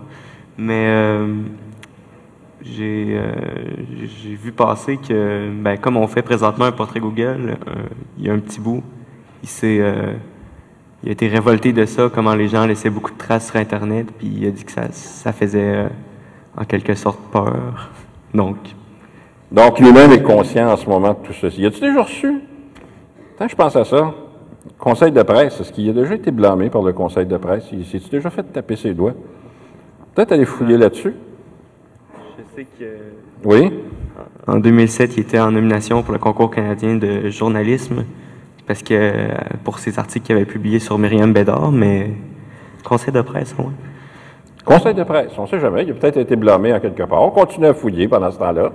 Mais 0.58 0.88
euh, 0.90 1.36
j'ai 2.62 3.16
euh, 3.18 3.32
j'ai 4.22 4.36
vu 4.36 4.52
passer 4.52 4.98
que, 4.98 5.50
ben, 5.50 5.78
comme 5.78 5.96
on 5.96 6.08
fait 6.08 6.22
présentement 6.22 6.66
un 6.66 6.74
portrait 6.74 7.00
Google, 7.00 7.58
il 8.18 8.26
y 8.26 8.30
a 8.30 8.34
un 8.34 8.40
petit 8.40 8.60
bout, 8.60 8.84
il 9.42 9.50
s'est 9.50 9.82
il 11.04 11.10
a 11.10 11.12
été 11.14 11.28
révolté 11.30 11.74
de 11.74 11.86
ça, 11.86 12.12
comment 12.14 12.36
les 12.36 12.48
gens 12.48 12.66
laissaient 12.68 12.92
beaucoup 12.92 13.12
de 13.12 13.18
traces 13.18 13.48
sur 13.48 13.56
Internet, 13.56 14.08
puis 14.20 14.28
il 14.28 14.48
a 14.48 14.52
dit 14.52 14.64
que 14.64 14.72
ça, 14.72 14.92
ça 14.92 15.34
faisait 15.34 15.88
en 16.56 16.66
quelque 16.66 16.94
sorte 16.94 17.20
peur. 17.32 17.90
Donc, 18.36 18.58
Donc, 19.52 19.80
lui-même 19.80 20.12
est 20.12 20.22
conscient 20.22 20.70
en 20.72 20.78
ce 20.78 20.88
moment 20.88 21.10
de 21.10 21.26
tout 21.26 21.34
ceci. 21.34 21.66
As-tu 21.66 21.80
déjà 21.80 22.04
reçu? 22.04 22.42
Je 23.48 23.56
pense 23.56 23.76
à 23.76 23.84
ça. 23.86 24.14
Conseil 24.78 25.12
de 25.12 25.24
presse, 25.24 25.60
est-ce 25.60 25.72
qu'il 25.72 25.90
a 25.90 25.94
déjà 25.94 26.14
été 26.14 26.32
blâmé 26.32 26.70
par 26.70 26.84
le 26.84 26.94
conseil 26.94 27.26
de 27.26 27.38
presse? 27.38 27.66
Il 27.72 27.86
s'est-tu 27.86 28.10
déjà 28.10 28.30
fait 28.30 28.44
taper 28.44 28.76
ses 28.76 28.94
doigts? 28.94 29.14
Peut-être 30.14 30.32
aller 30.32 30.46
fouiller 30.46 30.78
là-dessus? 30.78 31.16
je 32.38 32.56
sais 32.56 32.68
que 32.80 32.86
Oui? 33.44 33.72
En 34.48 34.58
2007, 34.58 35.18
il 35.18 35.22
était 35.22 35.40
en 35.40 35.52
nomination 35.52 36.04
pour 36.04 36.14
le 36.14 36.20
concours 36.20 36.52
canadien 36.52 36.96
de 36.96 37.30
journalisme 37.30 38.06
parce 38.68 38.84
que 38.84 39.12
pour 39.64 39.80
ses 39.80 39.98
articles 39.98 40.26
qu'il 40.28 40.36
avait 40.36 40.46
publiés 40.46 40.80
sur 40.80 40.98
Myriam 40.98 41.34
Bédard, 41.34 41.72
mais 41.72 42.12
conseil 42.84 43.14
de 43.14 43.22
presse, 43.22 43.56
oui. 43.58 43.66
Conseil 44.64 44.94
de 44.94 45.04
presse, 45.04 45.32
on 45.38 45.44
ne 45.44 45.48
sait 45.48 45.60
jamais. 45.60 45.84
Il 45.84 45.92
a 45.92 45.94
peut-être 45.96 46.18
été 46.18 46.36
blâmé 46.36 46.72
en 46.74 46.80
quelque 46.80 47.04
part. 47.04 47.24
On 47.24 47.32
continue 47.32 47.66
à 47.66 47.74
fouiller 47.74 48.08
pendant 48.08 48.30
ce 48.30 48.38
temps-là. 48.38 48.72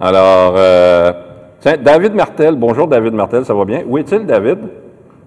Alors, 0.00 0.54
euh, 0.56 1.12
David 1.62 2.14
Martel. 2.14 2.56
Bonjour, 2.56 2.88
David 2.88 3.12
Martel, 3.12 3.44
ça 3.44 3.52
va 3.52 3.64
bien? 3.64 3.82
Où 3.86 3.98
est-il, 3.98 4.24
David? 4.24 4.58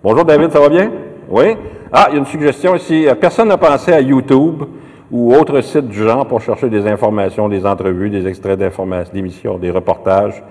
Bonjour, 0.04 0.26
David, 0.26 0.52
ça 0.52 0.60
va 0.60 0.70
bien? 0.70 0.92
Oui? 1.30 1.56
Ah, 1.92 2.08
il 2.10 2.14
y 2.14 2.16
a 2.16 2.20
une 2.20 2.26
suggestion 2.26 2.76
ici. 2.76 3.08
Euh, 3.08 3.14
Personne 3.14 3.50
n'a 3.50 3.58
pensé 3.58 3.94
à 3.94 4.02
YouTube 4.02 4.64
ou 5.12 5.34
autre 5.36 5.62
site 5.62 5.88
du 5.88 6.00
genre 6.00 6.26
pour 6.26 6.42
chercher 6.42 6.70
des 6.70 6.88
informations, 6.88 7.48
des 7.48 7.66
entrevues, 7.66 8.10
des 8.10 8.26
extraits 8.28 8.58
d'informations, 8.58 9.14
d'émissions, 9.14 9.58
des 9.60 9.70
reportages. 9.70 10.44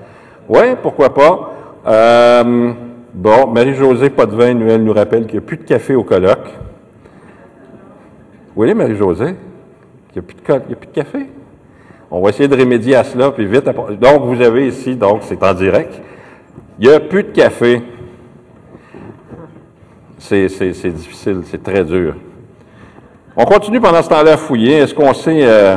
Oui, 0.48 0.76
pourquoi 0.80 1.12
pas? 1.12 1.50
Euh, 1.84 2.72
bon, 3.12 3.48
Marie-Josée 3.48 4.10
Potvin, 4.10 4.60
elle 4.60 4.84
nous 4.84 4.92
rappelle 4.92 5.26
qu'il 5.26 5.40
n'y 5.40 5.44
a 5.44 5.46
plus 5.46 5.56
de 5.56 5.64
café 5.64 5.96
au 5.96 6.04
colloque. 6.04 6.48
Oui, 8.54 8.72
Marie-Josée? 8.72 9.34
Il 10.14 10.14
n'y 10.14 10.18
a 10.18 10.22
plus 10.22 10.36
de 10.86 10.92
café? 10.92 11.26
On 12.14 12.20
va 12.20 12.28
essayer 12.28 12.46
de 12.46 12.54
remédier 12.56 12.94
à 12.94 13.04
cela, 13.04 13.30
puis 13.30 13.46
vite. 13.46 13.66
après- 13.66 13.96
Donc, 13.96 14.24
vous 14.24 14.40
avez 14.42 14.66
ici, 14.68 14.94
donc, 14.96 15.20
c'est 15.22 15.42
en 15.42 15.54
direct. 15.54 15.94
Il 16.78 16.86
n'y 16.86 16.92
a 16.94 17.00
plus 17.00 17.22
de 17.24 17.30
café. 17.30 17.80
C'est 20.18 20.48
c'est- 20.48 20.74
c'est 20.74 20.90
difficile, 20.90 21.40
c'est 21.44 21.62
très 21.62 21.84
dur. 21.84 22.14
On 23.36 23.44
continue 23.44 23.80
pendant 23.80 24.02
ce 24.02 24.08
temps-là 24.10 24.34
à 24.34 24.36
fouiller. 24.36 24.74
Est-ce 24.78 24.94
qu'on 24.94 25.14
sait... 25.14 25.40
euh, 25.42 25.76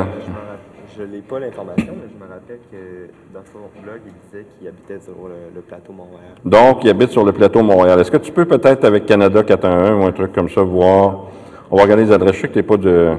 Je 0.96 1.02
n'ai 1.04 1.18
pas 1.22 1.38
l'information, 1.40 1.92
mais 1.96 2.08
je 2.12 2.22
me 2.24 2.28
rappelle 2.30 2.58
que 2.70 3.10
dans 3.34 3.40
son 3.52 3.58
blog, 3.82 4.00
il 4.06 4.12
disait 4.24 4.46
qu'il 4.58 4.68
habitait 4.68 5.00
sur 5.02 5.14
le, 5.26 5.54
le 5.54 5.60
plateau 5.62 5.92
Montréal. 5.92 6.34
donc, 6.44 6.84
il 6.84 6.90
habite 6.90 7.10
sur 7.10 7.24
le 7.24 7.32
plateau 7.32 7.62
Montréal. 7.62 7.98
Est-ce 8.00 8.10
que 8.10 8.16
tu 8.18 8.30
peux 8.32 8.44
peut-être, 8.44 8.84
avec 8.84 9.06
Canada 9.06 9.42
411 9.42 10.02
ou 10.04 10.06
un 10.06 10.12
truc 10.12 10.32
comme 10.32 10.48
ça, 10.50 10.62
voir... 10.62 11.24
On 11.70 11.76
va 11.76 11.82
regarder 11.82 12.04
les 12.04 12.12
adresses. 12.12 12.36
Je 12.36 12.40
sais 12.42 12.48
que 12.48 12.52
tu 12.52 12.58
n'es 12.58 12.62
pas 12.62 12.76
de... 12.76 13.12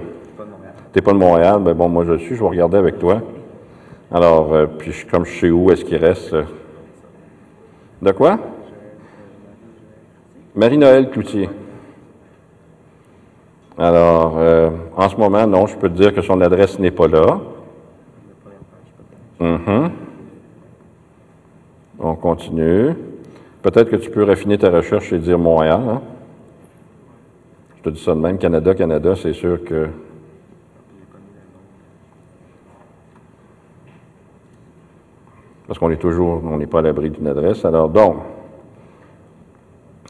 T'es 0.93 1.01
pas 1.01 1.11
de 1.13 1.17
Montréal, 1.17 1.59
ben 1.61 1.73
bon, 1.73 1.89
moi 1.89 2.05
je 2.05 2.13
le 2.13 2.19
suis, 2.19 2.35
je 2.35 2.41
vais 2.41 2.49
regarder 2.49 2.77
avec 2.77 2.97
toi. 2.99 3.21
Alors, 4.11 4.53
euh, 4.53 4.65
puis 4.67 4.91
je- 4.91 5.05
comme 5.05 5.25
je 5.25 5.39
sais 5.39 5.49
où 5.51 5.69
est-ce 5.71 5.83
qu'il 5.85 5.97
reste. 5.97 6.33
euh. 6.33 6.43
De 8.01 8.11
quoi? 8.11 8.39
Marie-Noël 10.55 11.09
Cloutier. 11.09 11.49
Alors, 13.77 14.35
euh, 14.37 14.69
en 14.95 15.07
ce 15.09 15.15
moment, 15.17 15.45
non, 15.45 15.67
je 15.67 15.75
peux 15.77 15.89
te 15.89 15.93
dire 15.95 16.13
que 16.13 16.21
son 16.21 16.41
adresse 16.41 16.79
n'est 16.79 16.89
pas 16.91 17.07
là. 17.07 17.39
Mhm. 19.39 19.91
On 21.99 22.15
continue. 22.15 22.95
Peut-être 23.61 23.89
que 23.91 23.95
tu 23.97 24.09
peux 24.09 24.23
raffiner 24.23 24.57
ta 24.57 24.69
recherche 24.71 25.11
et 25.13 25.19
dire 25.19 25.37
Montréal. 25.37 25.81
hein? 25.87 26.01
Je 27.77 27.83
te 27.83 27.89
dis 27.89 28.01
ça 28.01 28.15
de 28.15 28.19
même, 28.19 28.37
Canada, 28.37 28.73
Canada, 28.73 29.13
c'est 29.15 29.33
sûr 29.33 29.63
que 29.63 29.87
parce 35.67 35.79
qu'on 35.79 35.91
est 35.91 35.97
toujours, 35.97 36.41
on 36.43 36.57
n'est 36.57 36.67
pas 36.67 36.79
à 36.79 36.81
l'abri 36.81 37.09
d'une 37.09 37.27
adresse. 37.27 37.65
Alors, 37.65 37.89
donc, 37.89 38.17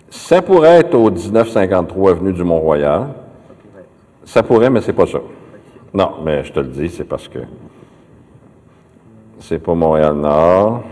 ça 0.10 0.42
pourrait 0.42 0.80
être 0.80 0.94
au 0.94 1.10
1953 1.10 2.12
avenue 2.12 2.34
du 2.34 2.44
Mont-Royal. 2.44 3.08
Ça 4.24 4.44
pourrait, 4.44 4.70
mais 4.70 4.82
c'est 4.82 4.94
pas 4.94 5.08
ça. 5.08 5.20
Non, 5.94 6.12
mais 6.24 6.44
je 6.44 6.54
te 6.54 6.60
le 6.60 6.68
dis, 6.68 6.90
c'est 6.90 7.06
parce 7.06 7.28
que 7.28 7.40
c'est 9.40 9.60
pas 9.60 9.74
Montréal-Nord. 9.74 10.84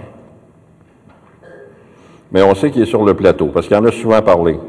Mais 2.32 2.42
on 2.42 2.56
sait 2.56 2.72
qu'il 2.72 2.82
est 2.82 2.88
sur 2.88 3.06
le 3.06 3.14
plateau, 3.14 3.48
parce 3.48 3.68
qu'il 3.68 3.78
en 3.78 3.86
a 3.86 3.92
souvent 3.92 4.22
parlé. 4.22 4.60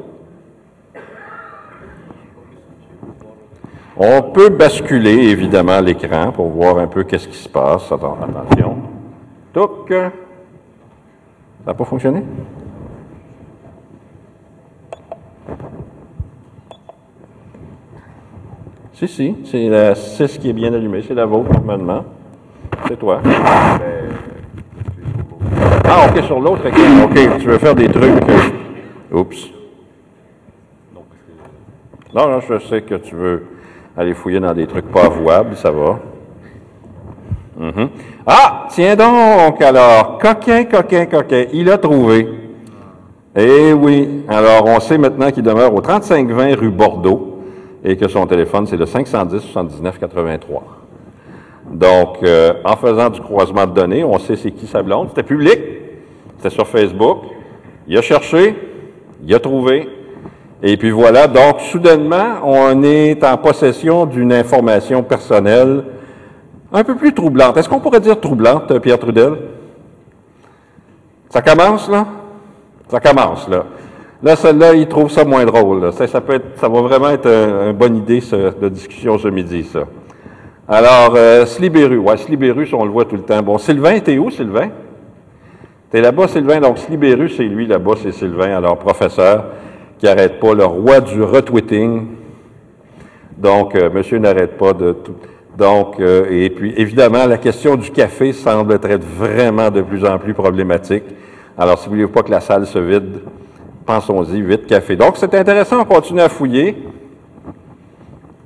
On 3.97 4.23
peut 4.23 4.51
basculer, 4.51 5.31
évidemment, 5.31 5.81
l'écran 5.81 6.31
pour 6.31 6.49
voir 6.49 6.79
un 6.79 6.87
peu 6.87 7.05
qu'est-ce 7.05 7.29
qui 7.29 7.39
se 7.39 7.49
passe. 7.49 7.91
Attention. 7.91 8.76
Touc. 9.57 9.89
Ça 9.89 10.13
n'a 11.67 11.73
pas 11.73 11.85
fonctionné? 11.87 12.23
Si, 18.93 19.09
si, 19.09 19.35
c'est 19.47 19.69
la 19.71 19.95
6 19.95 20.37
qui 20.37 20.51
est 20.51 20.53
bien 20.53 20.75
allumée. 20.75 21.03
C'est 21.09 21.15
la 21.15 21.25
vôtre, 21.25 21.51
normalement. 21.55 22.05
C'est 22.87 22.99
toi. 22.99 23.23
Ah, 25.85 26.07
OK, 26.11 26.23
sur 26.25 26.39
l'autre. 26.39 26.69
OK, 26.69 26.79
OK, 27.05 27.39
tu 27.41 27.47
veux 27.47 27.57
faire 27.59 27.75
des 27.75 27.89
trucs. 27.89 28.29
euh, 28.29 29.17
Oups. 29.19 29.51
Non, 32.15 32.29
non, 32.29 32.41
je 32.41 32.59
sais 32.59 32.83
que 32.83 32.97
tu 32.97 33.15
veux 33.15 33.47
aller 33.97 34.13
fouiller 34.13 34.41
dans 34.41 34.53
des 34.53 34.67
trucs 34.67 34.91
pas 34.93 35.07
avouables, 35.07 35.57
ça 35.57 35.71
va. 35.71 35.99
Mhm. 37.59 37.89
Ah, 38.27 38.56
tiens 38.77 38.95
donc, 38.95 39.63
alors, 39.63 40.19
coquin, 40.19 40.65
coquin, 40.65 41.07
coquin, 41.07 41.47
il 41.55 41.71
a 41.71 41.79
trouvé. 41.79 42.29
Eh 43.35 43.73
oui, 43.73 44.25
alors 44.29 44.67
on 44.67 44.79
sait 44.81 44.99
maintenant 44.99 45.31
qu'il 45.31 45.43
demeure 45.43 45.75
au 45.75 45.81
3520 45.81 46.57
rue 46.57 46.69
Bordeaux 46.69 47.39
et 47.83 47.97
que 47.97 48.07
son 48.07 48.27
téléphone, 48.27 48.67
c'est 48.67 48.77
le 48.77 48.85
510 48.85 49.41
79 49.41 49.99
83. 49.99 50.63
Donc, 51.71 52.19
euh, 52.23 52.53
en 52.67 52.77
faisant 52.77 53.09
du 53.09 53.21
croisement 53.23 53.67
de 53.67 53.73
données, 53.73 54.05
on 54.05 54.19
sait 54.19 54.37
c'est 54.37 54.51
qui 54.51 54.67
sa 54.67 54.83
blonde. 54.83 55.09
C'était 55.09 55.23
public, 55.23 55.59
c'était 56.37 56.51
sur 56.51 56.69
Facebook. 56.69 57.21
Il 57.89 57.97
a 57.97 58.03
cherché, 58.03 58.55
il 59.27 59.35
a 59.35 59.39
trouvé, 59.39 59.89
et 60.63 60.77
puis 60.77 60.91
voilà, 60.91 61.29
donc 61.29 61.61
soudainement, 61.61 62.41
on 62.45 62.83
est 62.83 63.25
en 63.25 63.39
possession 63.39 64.05
d'une 64.05 64.35
information 64.35 65.03
personnelle 65.03 65.85
un 66.73 66.85
peu 66.85 66.95
plus 66.97 67.13
troublante. 67.15 67.57
Est-ce 67.57 67.69
qu'on 67.69 67.81
pourrait 67.81 68.01
dire 68.01 68.21
troublante, 68.21 68.79
Pierre 68.81 68.99
Trudel? 68.99 69.35
Ça 71.31 71.43
commence, 71.43 71.89
là? 71.89 72.07
Ça 72.89 73.01
commence, 73.01 73.49
là. 73.49 73.65
Là, 74.23 74.37
celle-là, 74.37 74.75
il 74.75 74.89
trouve 74.89 75.11
ça 75.11 75.25
moins 75.25 75.45
drôle. 75.45 75.93
Ça, 75.93 76.07
ça 76.07 76.21
peut 76.21 76.35
être, 76.35 76.59
ça 76.59 76.69
va 76.69 76.81
vraiment 76.81 77.11
être 77.11 77.27
un- 77.27 77.71
une 77.71 77.77
bonne 77.77 77.97
idée 77.97 78.21
de 78.21 78.69
discussion 78.69 79.19
ce 79.19 79.29
midi, 79.29 79.65
ça. 79.65 79.81
Alors, 80.69 81.15
euh, 81.17 81.45
Slibéru. 81.47 81.99
Ouais, 81.99 82.17
Slibéru, 82.17 82.69
on 82.73 82.85
le 82.85 82.91
voit 82.91 83.05
tout 83.05 83.17
le 83.17 83.23
temps. 83.23 83.41
Bon, 83.43 83.59
Sylvain, 83.59 83.99
t'es 84.01 84.19
où, 84.19 84.31
Sylvain? 84.31 84.71
T'es 85.91 86.01
là-bas, 86.01 86.29
Sylvain. 86.29 86.61
Donc, 86.61 86.79
Slibéru, 86.79 87.29
c'est 87.29 87.45
lui, 87.45 87.67
là-bas, 87.67 87.93
c'est 88.03 88.13
Sylvain. 88.13 88.57
Alors, 88.57 88.79
professeur, 88.79 89.45
qui 89.99 90.07
n'arrête 90.07 90.41
pas, 90.41 90.55
le 90.55 90.65
roi 90.65 91.01
du 91.01 91.23
retweeting. 91.23 92.07
Donc, 93.37 93.75
euh, 93.75 93.91
monsieur 93.91 94.19
n'arrête 94.19 94.57
pas 94.57 94.73
de 94.73 94.93
tout. 94.93 95.15
Donc, 95.57 96.01
euh, 96.01 96.27
et 96.31 96.51
puis, 96.51 96.75
évidemment, 96.77 97.25
la 97.27 97.39
question 97.39 97.77
du 97.77 97.91
café 97.91 98.33
semble 98.33 98.75
être 98.75 99.03
vraiment 99.03 99.71
de 99.71 99.81
plus 99.81 100.05
en 100.05 100.19
plus 100.19 100.35
problématique. 100.35 101.05
Alors, 101.57 101.79
si 101.79 101.89
vous 101.89 101.97
ne 101.97 102.03
voulez 102.03 102.13
pas 102.13 102.23
que 102.23 102.31
la 102.31 102.41
salle 102.41 102.67
se 102.67 102.79
vide, 102.79 103.23
pensons-y, 103.87 104.43
vite 104.43 104.67
café. 104.67 104.97
Donc, 104.97 105.17
c'est 105.17 105.35
intéressant, 105.35 105.81
on 105.81 105.85
continue 105.85 106.21
à 106.21 106.29
fouiller. 106.29 106.77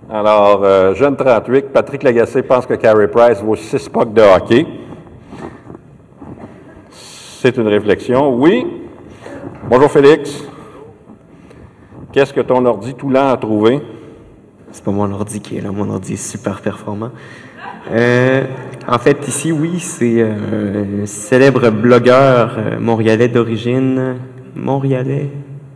Alors, 0.08 0.60
euh, 0.62 0.94
jeune 0.94 1.16
38, 1.16 1.72
Patrick 1.72 2.02
Lagacé 2.04 2.42
pense 2.42 2.66
que 2.66 2.74
Carey 2.74 3.08
Price 3.08 3.42
vaut 3.42 3.56
6 3.56 3.88
pucks 3.88 4.12
de 4.12 4.22
hockey. 4.22 4.66
C'est 6.90 7.56
une 7.56 7.68
réflexion. 7.68 8.34
Oui. 8.36 8.66
Bonjour 9.68 9.90
Félix. 9.90 10.44
Qu'est-ce 12.12 12.32
que 12.32 12.40
ton 12.40 12.64
ordi 12.66 12.94
tout 12.94 13.08
lent 13.08 13.30
a 13.30 13.36
trouvé? 13.36 13.80
C'est 14.72 14.84
pas 14.84 14.92
mon 14.92 15.10
ordi 15.12 15.40
qui 15.40 15.56
est 15.56 15.60
là, 15.60 15.72
mon 15.72 15.90
ordi 15.90 16.14
est 16.14 16.16
super 16.16 16.60
performant. 16.60 17.10
Euh, 17.90 18.44
en 18.86 18.98
fait, 18.98 19.26
ici, 19.26 19.52
oui, 19.52 19.80
c'est 19.80 20.16
euh, 20.18 21.02
un 21.02 21.06
célèbre 21.06 21.70
blogueur 21.70 22.56
euh, 22.58 22.78
montréalais 22.78 23.28
d'origine, 23.28 24.16
montréalais, 24.54 25.30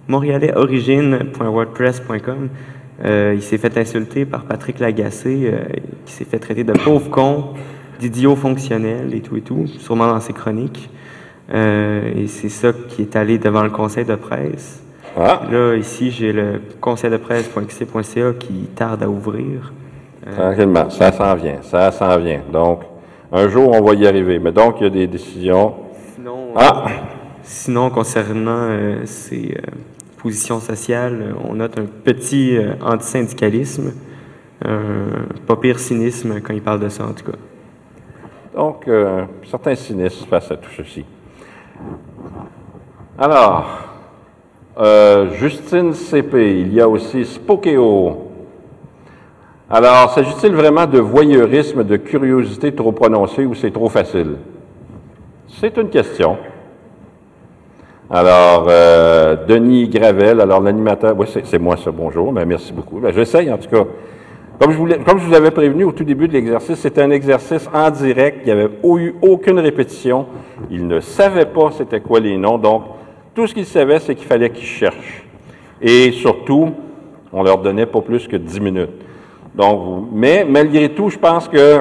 montréalais 0.09 0.55
origine.wordpress.com. 0.55 2.49
Euh, 3.05 3.33
il 3.35 3.43
s'est 3.43 3.59
fait 3.59 3.77
insulter 3.77 4.25
par 4.25 4.45
Patrick 4.45 4.79
Lagacé, 4.79 5.51
euh, 5.53 5.65
qui 6.07 6.13
s'est 6.13 6.25
fait 6.25 6.39
traiter 6.39 6.63
de 6.63 6.73
pauvre 6.73 7.11
con, 7.11 7.55
d'idiot 7.99 8.37
fonctionnel 8.37 9.13
et 9.15 9.21
tout 9.21 9.37
et 9.37 9.41
tout, 9.41 9.67
sûrement 9.67 10.07
dans 10.07 10.21
ses 10.21 10.33
chroniques. 10.33 10.91
Euh, 11.53 12.13
et 12.15 12.27
c'est 12.29 12.49
ça 12.49 12.73
qui 12.89 13.03
est 13.03 13.17
allé 13.17 13.39
devant 13.39 13.63
le 13.63 13.71
conseil 13.71 14.05
de 14.05 14.15
presse. 14.15 14.84
Ah, 15.17 15.43
Là, 15.51 15.77
ici, 15.77 16.11
j'ai 16.11 16.33
le 16.33 16.61
conseil 16.81 17.11
de 17.11 17.17
presse.xc.ca 17.19 18.33
qui 18.39 18.53
tarde 18.75 19.03
à 19.03 19.09
ouvrir. 19.09 19.73
tranquillement, 20.35 20.91
ça 20.91 21.13
s'en 21.13 21.35
vient, 21.35 21.59
ça 21.63 21.91
s'en 21.93 22.19
vient. 22.19 22.41
Donc, 22.53 22.81
un 23.33 23.49
jour, 23.49 23.71
on 23.73 23.83
va 23.83 23.95
y 23.95 24.07
arriver. 24.07 24.39
Mais 24.39 24.53
donc, 24.53 24.77
il 24.81 24.85
y 24.85 24.87
a 24.87 24.91
des 24.91 25.07
décisions. 25.07 25.75
Sinon, 26.15 26.49
Ah! 26.57 26.87
sinon 27.43 27.91
concernant 27.91 28.69
euh, 28.71 29.03
ces 29.05 29.57
euh, 29.59 29.71
positions 30.23 30.61
sociales, 30.61 31.19
euh, 31.21 31.33
on 31.49 31.55
note 31.55 31.79
un 31.79 31.85
petit 31.85 32.57
euh, 32.57 32.73
antisyndicalisme, 32.83 33.93
un 34.65 35.27
pas 35.47 35.57
pire 35.57 35.79
cynisme 35.79 36.41
quand 36.41 36.55
il 36.55 36.63
parle 36.63 36.81
de 36.81 36.89
ça, 36.89 37.05
en 37.05 37.13
tout 37.13 37.31
cas. 37.31 37.39
Donc, 38.57 38.89
euh, 38.89 39.25
certains 39.51 39.75
cynismes 39.75 40.27
face 40.27 40.51
à 40.51 40.57
tout 40.57 40.71
ceci. 40.77 41.05
Alors, 43.19 43.67
euh, 44.79 45.31
Justine 45.35 45.93
CP, 45.93 46.61
il 46.61 46.75
y 46.75 46.81
a 46.81 46.89
aussi 46.89 47.25
Spokeo. 47.25 48.31
Alors, 49.71 50.11
s'agit-il 50.11 50.53
vraiment 50.53 50.87
de 50.87 50.99
voyeurisme, 50.99 51.85
de 51.85 51.97
curiosité 51.97 52.75
trop 52.75 52.93
prononcée 52.93 53.47
ou 53.47 53.55
c'est 53.55 53.71
trop 53.71 53.89
facile? 53.89 54.37
C'est 55.49 55.77
une 55.77 55.89
question. 55.89 56.37
Alors, 58.11 58.67
euh, 58.69 59.37
Denis 59.47 59.89
Gravel, 59.89 60.41
alors 60.41 60.61
l'animateur, 60.61 61.15
oui, 61.19 61.27
c'est 61.45 61.59
moi 61.59 61.77
ça, 61.77 61.91
bonjour, 61.91 62.33
mais 62.33 62.45
merci 62.45 62.73
beaucoup. 62.73 63.01
Ben, 63.01 63.13
J'essaye 63.13 63.51
en 63.53 63.59
tout 63.59 63.69
cas. 63.69 63.85
Comme 64.61 64.73
je, 64.73 64.95
comme 65.03 65.19
je 65.19 65.27
vous 65.27 65.35
avais 65.35 65.51
prévenu 65.51 65.85
au 65.85 65.93
tout 65.93 66.05
début 66.05 66.29
de 66.29 66.33
l'exercice, 66.33 66.79
c'était 66.79 67.03
un 67.03 67.11
exercice 67.11 67.69
en 67.73 67.91
direct, 67.91 68.41
il 68.43 68.55
n'y 68.55 68.61
avait 68.61 68.71
eu 68.85 69.15
aucune 69.21 69.59
répétition. 69.59 70.27
Il 70.71 70.87
ne 70.87 71.01
savait 71.01 71.47
pas 71.47 71.71
c'était 71.77 72.01
quoi 72.01 72.21
les 72.21 72.37
noms, 72.37 72.59
donc 72.59 72.83
tout 73.35 73.47
ce 73.47 73.55
qu'il 73.55 73.67
savait, 73.67 73.99
c'est 73.99 74.15
qu'il 74.15 74.27
fallait 74.27 74.51
qu'ils 74.51 74.67
cherchent. 74.67 75.25
Et 75.83 76.13
surtout, 76.13 76.71
on 77.33 77.43
leur 77.43 77.59
donnait 77.59 77.87
pas 77.87 78.01
plus 78.01 78.29
que 78.29 78.37
10 78.37 78.61
minutes. 78.61 78.91
Donc, 79.55 80.09
mais 80.13 80.45
malgré 80.49 80.89
tout, 80.91 81.11
je 81.11 81.19
pense 81.19 81.49
que 81.49 81.81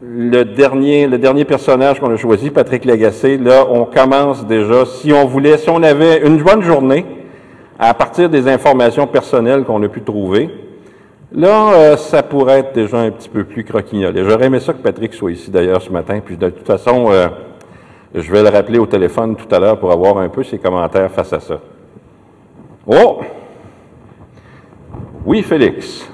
le 0.00 0.44
dernier, 0.44 1.06
le 1.06 1.18
dernier 1.18 1.44
personnage 1.44 1.98
qu'on 1.98 2.12
a 2.12 2.16
choisi, 2.16 2.50
Patrick 2.50 2.84
Lagacé, 2.84 3.36
là, 3.38 3.66
on 3.68 3.84
commence 3.84 4.46
déjà, 4.46 4.84
si 4.84 5.12
on 5.12 5.26
voulait, 5.26 5.58
si 5.58 5.70
on 5.70 5.82
avait 5.82 6.24
une 6.24 6.42
bonne 6.42 6.62
journée, 6.62 7.04
à 7.78 7.92
partir 7.94 8.30
des 8.30 8.48
informations 8.48 9.06
personnelles 9.06 9.64
qu'on 9.64 9.82
a 9.82 9.88
pu 9.88 10.02
trouver, 10.02 10.50
là, 11.32 11.72
euh, 11.72 11.96
ça 11.96 12.22
pourrait 12.22 12.60
être 12.60 12.74
déjà 12.74 12.98
un 12.98 13.10
petit 13.10 13.28
peu 13.28 13.44
plus 13.44 13.64
croquignolé. 13.64 14.24
J'aurais 14.24 14.46
aimé 14.46 14.60
ça 14.60 14.72
que 14.72 14.78
Patrick 14.78 15.14
soit 15.14 15.32
ici 15.32 15.50
d'ailleurs 15.50 15.82
ce 15.82 15.90
matin, 15.90 16.20
puis 16.24 16.36
de 16.36 16.48
toute 16.50 16.66
façon, 16.66 17.06
euh, 17.10 17.28
je 18.14 18.32
vais 18.32 18.42
le 18.42 18.48
rappeler 18.48 18.78
au 18.78 18.86
téléphone 18.86 19.36
tout 19.36 19.52
à 19.54 19.58
l'heure 19.58 19.78
pour 19.78 19.92
avoir 19.92 20.18
un 20.18 20.28
peu 20.28 20.42
ses 20.42 20.58
commentaires 20.58 21.10
face 21.10 21.32
à 21.32 21.40
ça. 21.40 21.60
Oh! 22.86 23.20
Oui, 25.24 25.42
Félix. 25.42 26.08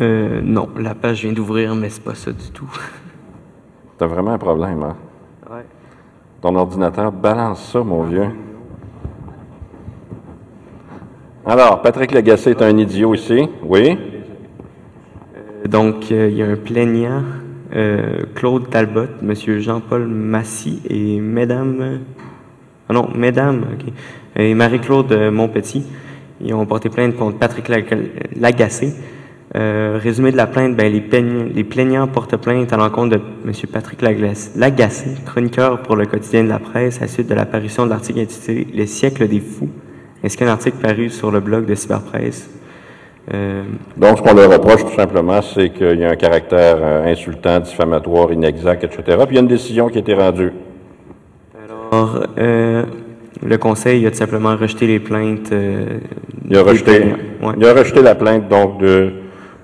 Euh, 0.00 0.40
non, 0.42 0.68
la 0.76 0.94
page 0.94 1.22
vient 1.22 1.32
d'ouvrir, 1.32 1.74
mais 1.74 1.88
c'est 1.90 2.02
pas 2.02 2.14
ça 2.14 2.32
du 2.32 2.50
tout. 2.50 2.70
T'as 3.98 4.06
vraiment 4.06 4.32
un 4.32 4.38
problème, 4.38 4.82
hein? 4.82 4.96
Ouais. 5.50 5.64
Ton 6.40 6.54
ordinateur 6.54 7.10
balance 7.10 7.72
ça, 7.72 7.82
mon 7.82 8.04
vieux. 8.04 8.28
Alors, 11.44 11.82
Patrick 11.82 12.12
Lagacé 12.12 12.50
est 12.50 12.62
un 12.62 12.76
idiot 12.76 13.14
ici. 13.14 13.48
Oui? 13.62 13.98
Donc, 15.66 16.12
euh, 16.12 16.28
il 16.30 16.36
y 16.36 16.42
a 16.42 16.46
un 16.46 16.56
plaignant, 16.56 17.22
euh, 17.74 18.22
Claude 18.34 18.70
Talbot, 18.70 19.08
Monsieur 19.22 19.60
Jean-Paul 19.60 20.06
Massy 20.06 20.80
et 20.88 21.20
Mesdames... 21.20 22.00
Ah 22.88 22.94
non, 22.94 23.08
Mesdames. 23.14 23.64
Et 24.36 24.54
Marie-Claude 24.54 25.12
euh, 25.12 25.30
Montpetit. 25.30 25.84
Ils 26.40 26.54
ont 26.54 26.64
porté 26.66 26.88
plainte 26.88 27.16
contre 27.16 27.38
Patrick 27.38 27.68
Lag- 27.68 28.10
Lagacé. 28.36 28.94
Euh, 29.56 29.98
résumé 30.00 30.30
de 30.30 30.36
la 30.36 30.46
plainte, 30.46 30.76
ben, 30.76 30.92
les, 30.92 31.64
plaignants, 31.64 32.06
portent 32.06 32.36
plainte 32.36 32.72
à 32.72 32.76
l'encontre 32.76 33.16
de 33.16 33.22
M. 33.46 33.52
Patrick 33.72 34.02
Lagacé, 34.02 35.10
chroniqueur 35.24 35.82
pour 35.82 35.96
le 35.96 36.04
quotidien 36.04 36.44
de 36.44 36.50
la 36.50 36.58
presse, 36.58 36.98
à 36.98 37.02
la 37.02 37.08
suite 37.08 37.28
de 37.28 37.34
l'apparition 37.34 37.86
de 37.86 37.90
l'article 37.90 38.20
intitulé 38.20 38.66
«Le 38.74 38.84
siècle 38.84 39.26
des 39.26 39.40
fous», 39.40 39.70
ainsi 40.24 40.36
qu'un 40.36 40.48
article 40.48 40.76
paru 40.76 41.08
sur 41.08 41.30
le 41.30 41.40
blog 41.40 41.64
de 41.64 41.74
Cyberpresse. 41.74 42.50
Euh, 43.34 43.62
Donc, 43.96 44.18
ce 44.18 44.22
qu'on 44.22 44.34
leur 44.34 44.50
reproche 44.50 44.84
tout 44.84 44.94
simplement, 44.94 45.42
c'est 45.42 45.70
qu'il 45.70 45.98
y 45.98 46.04
a 46.04 46.10
un 46.10 46.16
caractère 46.16 46.78
euh, 46.80 47.12
insultant, 47.12 47.60
diffamatoire, 47.60 48.32
inexact, 48.32 48.84
etc. 48.84 49.02
Puis 49.26 49.32
il 49.32 49.34
y 49.34 49.38
a 49.38 49.42
une 49.42 49.48
décision 49.48 49.88
qui 49.88 49.98
a 49.98 50.00
été 50.00 50.14
rendue. 50.14 50.52
alors, 51.62 52.24
euh, 52.38 52.84
le 53.42 53.58
conseil 53.58 54.06
a 54.06 54.10
tout 54.10 54.16
simplement 54.16 54.56
rejeté 54.56 54.86
les 54.86 54.98
plaintes. 54.98 55.52
Il 56.48 56.56
a 56.56 56.62
rejeté. 56.62 57.14
Ouais. 57.42 57.52
il 57.56 57.66
a 57.66 57.74
rejeté 57.74 58.02
la 58.02 58.14
plainte 58.14 58.48
donc 58.48 58.78
de, 58.78 59.12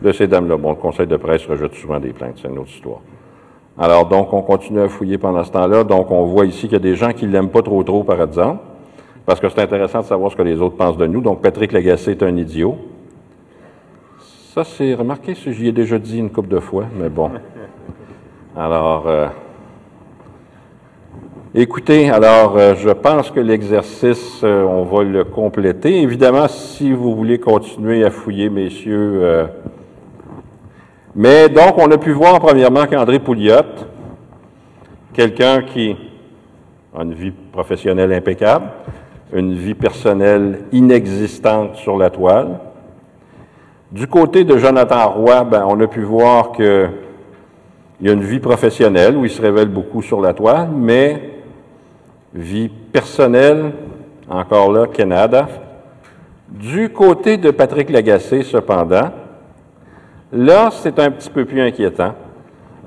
de 0.03 0.13
ces 0.13 0.27
dames-là. 0.27 0.57
Bon, 0.57 0.71
le 0.71 0.77
conseil 0.77 1.07
de 1.07 1.17
presse 1.17 1.47
rejette 1.47 1.75
souvent 1.75 1.99
des 1.99 2.13
plaintes, 2.13 2.39
c'est 2.41 2.49
une 2.49 2.59
autre 2.59 2.71
histoire. 2.71 3.01
Alors, 3.79 4.07
donc, 4.07 4.33
on 4.33 4.43
continue 4.43 4.81
à 4.81 4.89
fouiller 4.89 5.19
pendant 5.19 5.43
ce 5.43 5.51
temps-là. 5.51 5.83
Donc, 5.83 6.11
on 6.11 6.25
voit 6.27 6.45
ici 6.45 6.63
qu'il 6.69 6.75
y 6.75 6.77
a 6.77 6.79
des 6.79 6.95
gens 6.95 7.13
qui 7.13 7.27
l'aiment 7.27 7.49
pas 7.49 7.63
trop 7.63 7.83
trop, 7.83 8.05
par 8.05 8.23
exemple, 8.23 8.61
parce 9.27 9.41
que 9.41 9.49
c'est 9.49 9.63
intéressant 9.63 10.01
de 10.01 10.05
savoir 10.05 10.31
ce 10.31 10.37
que 10.37 10.43
les 10.43 10.61
autres 10.61 10.77
pensent 10.77 10.99
de 10.99 11.07
nous. 11.07 11.21
Donc, 11.21 11.43
Patrick 11.43 11.73
Lagacé 11.73 12.13
est 12.13 12.23
un 12.23 12.37
idiot. 12.37 12.77
Ça, 14.55 14.63
c'est 14.63 14.95
remarqué, 14.95 15.35
ça, 15.35 15.51
j'y 15.51 15.67
ai 15.67 15.73
déjà 15.73 15.99
dit 15.99 16.17
une 16.17 16.31
couple 16.31 16.51
de 16.51 16.61
fois, 16.61 16.85
mais 16.97 17.09
bon. 17.09 17.29
Alors, 18.57 19.09
euh, 19.09 19.27
écoutez, 21.57 22.09
alors, 22.09 22.57
euh, 22.57 22.77
je 22.77 22.91
pense 22.91 23.33
que 23.33 23.41
l'exercice, 23.41 24.43
euh, 24.45 24.63
on 24.63 24.85
va 24.85 25.03
le 25.03 25.25
compléter. 25.25 26.01
Évidemment, 26.03 26.47
si 26.47 26.93
vous 26.93 27.17
voulez 27.17 27.41
continuer 27.41 28.05
à 28.05 28.13
fouiller, 28.13 28.49
messieurs. 28.49 29.49
mais 31.17 31.49
donc, 31.49 31.77
on 31.77 31.91
a 31.91 31.99
pu 31.99 32.13
voir 32.13 32.39
premièrement 32.39 32.87
qu'André 32.87 33.19
Pouliot, 33.19 33.57
quelqu'un 35.13 35.63
qui 35.63 35.97
a 36.97 37.03
une 37.03 37.15
vie 37.15 37.33
professionnelle 37.51 38.13
impeccable, 38.13 38.67
une 39.33 39.55
vie 39.55 39.75
personnelle 39.75 40.61
inexistante 40.71 41.75
sur 41.75 41.99
la 41.99 42.09
toile. 42.11 42.61
Du 43.95 44.09
côté 44.09 44.43
de 44.43 44.59
Jonathan 44.59 45.09
Roy, 45.09 45.45
ben, 45.45 45.65
on 45.69 45.79
a 45.79 45.87
pu 45.87 46.01
voir 46.01 46.51
que 46.51 46.89
il 48.01 48.09
y 48.09 48.11
a 48.11 48.13
une 48.13 48.25
vie 48.25 48.41
professionnelle 48.41 49.17
où 49.17 49.25
il 49.25 49.31
se 49.31 49.41
révèle 49.41 49.69
beaucoup 49.69 50.03
sur 50.03 50.21
la 50.21 50.33
toile, 50.33 50.69
mais 50.75 51.31
vie 52.35 52.69
personnelle, 52.69 53.71
encore 54.29 54.73
là, 54.73 54.89
Canada. 54.89 55.47
Du 56.49 56.89
côté 56.89 57.37
de 57.37 57.53
Patrick 57.53 57.89
Lagacé, 57.89 58.43
cependant, 58.43 59.13
là, 60.33 60.71
c'est 60.73 60.99
un 60.99 61.13
petit 61.13 61.31
peu 61.31 61.45
plus 61.45 61.61
inquiétant, 61.61 62.15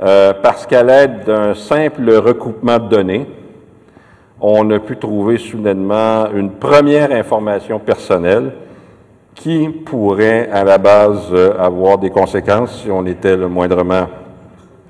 euh, 0.03 0.33
parce 0.43 0.65
qu'à 0.65 0.83
l'aide 0.83 1.23
d'un 1.23 1.53
simple 1.53 2.11
recoupement 2.15 2.79
de 2.79 2.89
données, 2.89 3.27
on 4.41 4.69
a 4.71 4.79
pu 4.79 4.97
trouver 4.97 5.37
soudainement 5.37 6.29
une 6.35 6.51
première 6.51 7.13
information 7.13 7.79
personnelle 7.79 8.51
qui 9.37 9.69
pourrait, 9.69 10.49
à 10.51 10.63
la 10.63 10.77
base, 10.77 11.29
euh, 11.31 11.53
avoir 11.59 11.97
des 11.97 12.09
conséquences 12.09 12.81
si 12.81 12.91
on 12.91 13.05
était 13.05 13.37
le 13.37 13.47
moindrement 13.47 14.07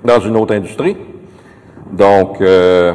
dans 0.04 0.20
une 0.20 0.36
autre 0.36 0.54
industrie. 0.54 0.96
Donc, 1.92 2.40
euh, 2.40 2.94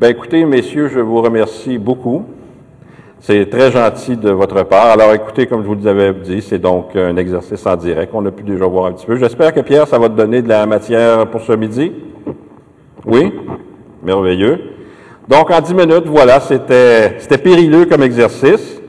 ben 0.00 0.10
écoutez, 0.10 0.44
messieurs, 0.44 0.88
je 0.88 1.00
vous 1.00 1.20
remercie 1.20 1.78
beaucoup. 1.78 2.24
C'est 3.18 3.50
très 3.50 3.70
gentil 3.70 4.16
de 4.16 4.30
votre 4.30 4.62
part. 4.62 4.86
Alors, 4.86 5.12
écoutez, 5.12 5.46
comme 5.46 5.62
je 5.62 5.68
vous 5.68 5.76
l'avais 5.82 6.14
dit, 6.14 6.40
c'est 6.40 6.58
donc 6.58 6.96
un 6.96 7.16
exercice 7.16 7.66
en 7.66 7.76
direct. 7.76 8.12
On 8.14 8.24
a 8.24 8.30
pu 8.30 8.44
déjà 8.44 8.66
voir 8.66 8.86
un 8.86 8.92
petit 8.92 9.06
peu. 9.06 9.16
J'espère 9.16 9.52
que 9.52 9.60
Pierre, 9.60 9.86
ça 9.86 9.98
va 9.98 10.08
te 10.08 10.14
donner 10.14 10.42
de 10.42 10.48
la 10.48 10.64
matière 10.64 11.26
pour 11.26 11.42
ce 11.42 11.52
midi? 11.52 11.92
Oui? 13.04 13.32
Merveilleux. 14.02 14.58
Donc, 15.28 15.50
en 15.50 15.60
dix 15.60 15.74
minutes, 15.74 16.06
voilà, 16.06 16.40
c'était 16.40 17.16
c'était 17.18 17.38
périlleux 17.38 17.84
comme 17.84 18.02
exercice. 18.02 18.79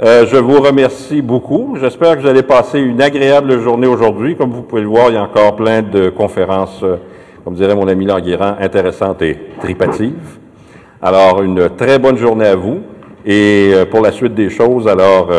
Euh, 0.00 0.26
je 0.26 0.36
vous 0.36 0.60
remercie 0.60 1.22
beaucoup. 1.22 1.76
J'espère 1.80 2.16
que 2.16 2.22
vous 2.22 2.28
allez 2.28 2.44
passer 2.44 2.78
une 2.78 3.02
agréable 3.02 3.58
journée 3.58 3.88
aujourd'hui. 3.88 4.36
Comme 4.36 4.52
vous 4.52 4.62
pouvez 4.62 4.82
le 4.82 4.86
voir, 4.86 5.08
il 5.08 5.14
y 5.14 5.16
a 5.16 5.24
encore 5.24 5.56
plein 5.56 5.82
de 5.82 6.08
conférences, 6.08 6.84
euh, 6.84 6.98
comme 7.44 7.54
dirait 7.54 7.74
mon 7.74 7.88
ami 7.88 8.06
Languérand, 8.06 8.54
intéressantes 8.60 9.22
et 9.22 9.36
tripatives. 9.60 10.38
Alors, 11.02 11.42
une 11.42 11.70
très 11.70 11.98
bonne 11.98 12.16
journée 12.16 12.46
à 12.46 12.54
vous. 12.54 12.82
Et 13.26 13.72
euh, 13.74 13.86
pour 13.86 14.00
la 14.00 14.12
suite 14.12 14.36
des 14.36 14.50
choses, 14.50 14.86
alors, 14.86 15.30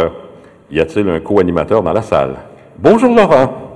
y 0.69 0.81
a-t-il 0.81 1.07
un 1.07 1.21
co-animateur 1.21 1.81
dans 1.81 1.93
la 1.93 2.01
salle? 2.01 2.35
Bonjour 2.77 3.15
Laurent. 3.15 3.68